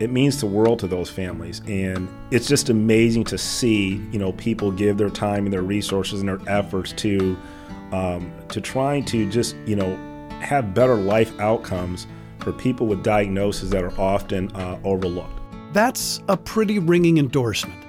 it 0.00 0.10
means 0.10 0.40
the 0.40 0.46
world 0.46 0.78
to 0.78 0.86
those 0.86 1.10
families. 1.10 1.60
And 1.68 2.08
it's 2.30 2.48
just 2.48 2.70
amazing 2.70 3.24
to 3.24 3.38
see 3.38 3.96
you 4.10 4.18
know 4.18 4.32
people 4.32 4.72
give 4.72 4.96
their 4.96 5.10
time 5.10 5.44
and 5.44 5.52
their 5.52 5.62
resources 5.62 6.20
and 6.20 6.28
their 6.28 6.40
efforts 6.48 6.92
to 6.92 7.36
um, 7.92 8.32
to 8.48 8.60
trying 8.60 9.04
to 9.06 9.30
just 9.30 9.54
you 9.66 9.76
know 9.76 9.94
have 10.40 10.74
better 10.74 10.94
life 10.96 11.38
outcomes 11.38 12.06
for 12.38 12.52
people 12.52 12.86
with 12.86 13.04
diagnoses 13.04 13.68
that 13.70 13.84
are 13.84 14.00
often 14.00 14.50
uh, 14.56 14.80
overlooked 14.84 15.39
That's 15.72 16.20
a 16.28 16.36
pretty 16.36 16.78
ringing 16.78 17.18
endorsement. 17.18 17.84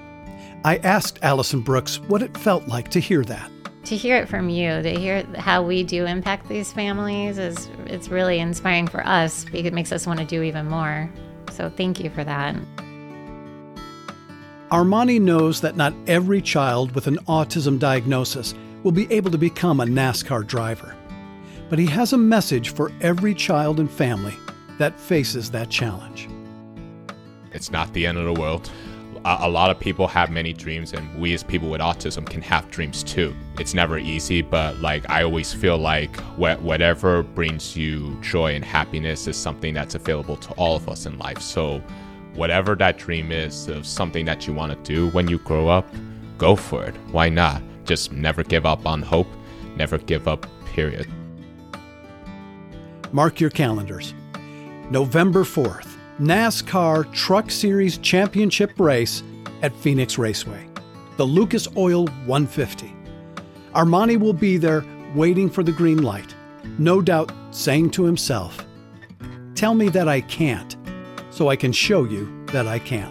I 0.63 0.77
asked 0.77 1.19
Allison 1.23 1.61
Brooks 1.61 1.99
what 2.01 2.21
it 2.21 2.37
felt 2.37 2.67
like 2.67 2.89
to 2.89 2.99
hear 2.99 3.23
that. 3.25 3.51
to 3.85 3.97
hear 3.97 4.15
it 4.15 4.29
from 4.29 4.47
you 4.47 4.81
to 4.83 4.91
hear 4.99 5.25
how 5.37 5.63
we 5.63 5.83
do 5.83 6.05
impact 6.05 6.47
these 6.47 6.71
families 6.71 7.39
is 7.39 7.67
it's 7.87 8.09
really 8.09 8.37
inspiring 8.37 8.87
for 8.87 9.05
us 9.07 9.43
because 9.45 9.65
it 9.65 9.73
makes 9.73 9.91
us 9.91 10.05
want 10.05 10.19
to 10.19 10.25
do 10.25 10.43
even 10.43 10.67
more 10.67 11.09
so 11.51 11.67
thank 11.67 11.99
you 11.99 12.09
for 12.11 12.23
that 12.23 12.55
Armani 14.71 15.19
knows 15.19 15.59
that 15.61 15.75
not 15.75 15.93
every 16.07 16.41
child 16.41 16.93
with 16.95 17.07
an 17.07 17.17
autism 17.27 17.77
diagnosis 17.79 18.53
will 18.83 18.93
be 18.93 19.11
able 19.11 19.29
to 19.31 19.37
become 19.37 19.81
a 19.81 19.85
NASCAR 19.85 20.47
driver. 20.47 20.95
But 21.69 21.77
he 21.77 21.85
has 21.87 22.13
a 22.13 22.17
message 22.17 22.69
for 22.69 22.89
every 23.01 23.33
child 23.33 23.81
and 23.81 23.91
family 23.91 24.33
that 24.77 24.97
faces 24.97 25.51
that 25.51 25.69
challenge. 25.69 26.29
It's 27.53 27.71
not 27.71 27.91
the 27.93 28.05
end 28.05 28.17
of 28.17 28.25
the 28.25 28.39
world. 28.39 28.71
A, 29.25 29.37
a 29.41 29.49
lot 29.49 29.69
of 29.69 29.79
people 29.79 30.07
have 30.07 30.29
many 30.31 30.53
dreams, 30.53 30.93
and 30.93 31.19
we 31.19 31.33
as 31.33 31.43
people 31.43 31.69
with 31.69 31.81
autism 31.81 32.27
can 32.27 32.41
have 32.41 32.69
dreams 32.71 33.03
too. 33.03 33.35
It's 33.59 33.73
never 33.73 33.97
easy, 33.97 34.41
but 34.41 34.77
like 34.77 35.09
I 35.09 35.23
always 35.23 35.53
feel 35.53 35.77
like 35.77 36.15
wh- 36.35 36.61
whatever 36.63 37.23
brings 37.23 37.75
you 37.75 38.19
joy 38.21 38.55
and 38.55 38.63
happiness 38.65 39.27
is 39.27 39.37
something 39.37 39.73
that's 39.73 39.95
available 39.95 40.37
to 40.37 40.51
all 40.53 40.75
of 40.75 40.89
us 40.89 41.05
in 41.05 41.17
life. 41.17 41.41
So, 41.41 41.81
whatever 42.35 42.75
that 42.75 42.97
dream 42.97 43.31
is 43.31 43.67
of 43.67 43.85
something 43.85 44.25
that 44.25 44.47
you 44.47 44.53
want 44.53 44.71
to 44.71 44.93
do 44.93 45.09
when 45.09 45.27
you 45.27 45.37
grow 45.39 45.67
up, 45.67 45.87
go 46.37 46.55
for 46.55 46.83
it. 46.85 46.95
Why 47.11 47.29
not? 47.29 47.61
Just 47.85 48.11
never 48.11 48.43
give 48.43 48.65
up 48.65 48.85
on 48.85 49.01
hope. 49.01 49.27
Never 49.75 49.97
give 49.97 50.27
up. 50.27 50.47
Period. 50.65 51.07
Mark 53.11 53.39
your 53.41 53.49
calendars. 53.49 54.13
November 54.89 55.43
4th, 55.43 55.90
NASCAR 56.21 57.11
Truck 57.15 57.49
Series 57.49 57.97
Championship 57.97 58.79
race 58.79 59.23
at 59.63 59.75
Phoenix 59.77 60.19
Raceway, 60.19 60.67
the 61.17 61.25
Lucas 61.25 61.67
Oil 61.75 62.05
150. 62.27 62.93
Armani 63.73 64.19
will 64.19 64.31
be 64.31 64.57
there 64.57 64.85
waiting 65.15 65.49
for 65.49 65.63
the 65.63 65.71
green 65.71 66.03
light, 66.03 66.35
no 66.77 67.01
doubt 67.01 67.31
saying 67.49 67.89
to 67.89 68.03
himself, 68.03 68.63
Tell 69.55 69.73
me 69.73 69.89
that 69.89 70.07
I 70.07 70.21
can't, 70.21 70.77
so 71.31 71.49
I 71.49 71.55
can 71.55 71.71
show 71.71 72.03
you 72.03 72.45
that 72.51 72.67
I 72.67 72.77
can. 72.77 73.09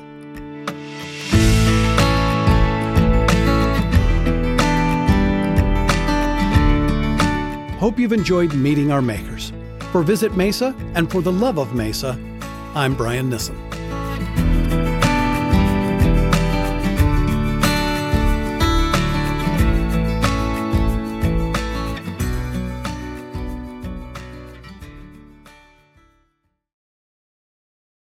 Hope 7.81 7.99
you've 7.99 8.13
enjoyed 8.13 8.55
meeting 8.55 8.93
our 8.93 9.03
makers. 9.03 9.53
For 9.91 10.05
Visit 10.05 10.37
Mesa 10.37 10.77
and 10.95 11.11
for 11.11 11.21
the 11.21 11.33
love 11.33 11.59
of 11.59 11.75
Mesa, 11.75 12.17
I'm 12.75 12.95
Brian 12.95 13.29
Nissen. 13.29 13.70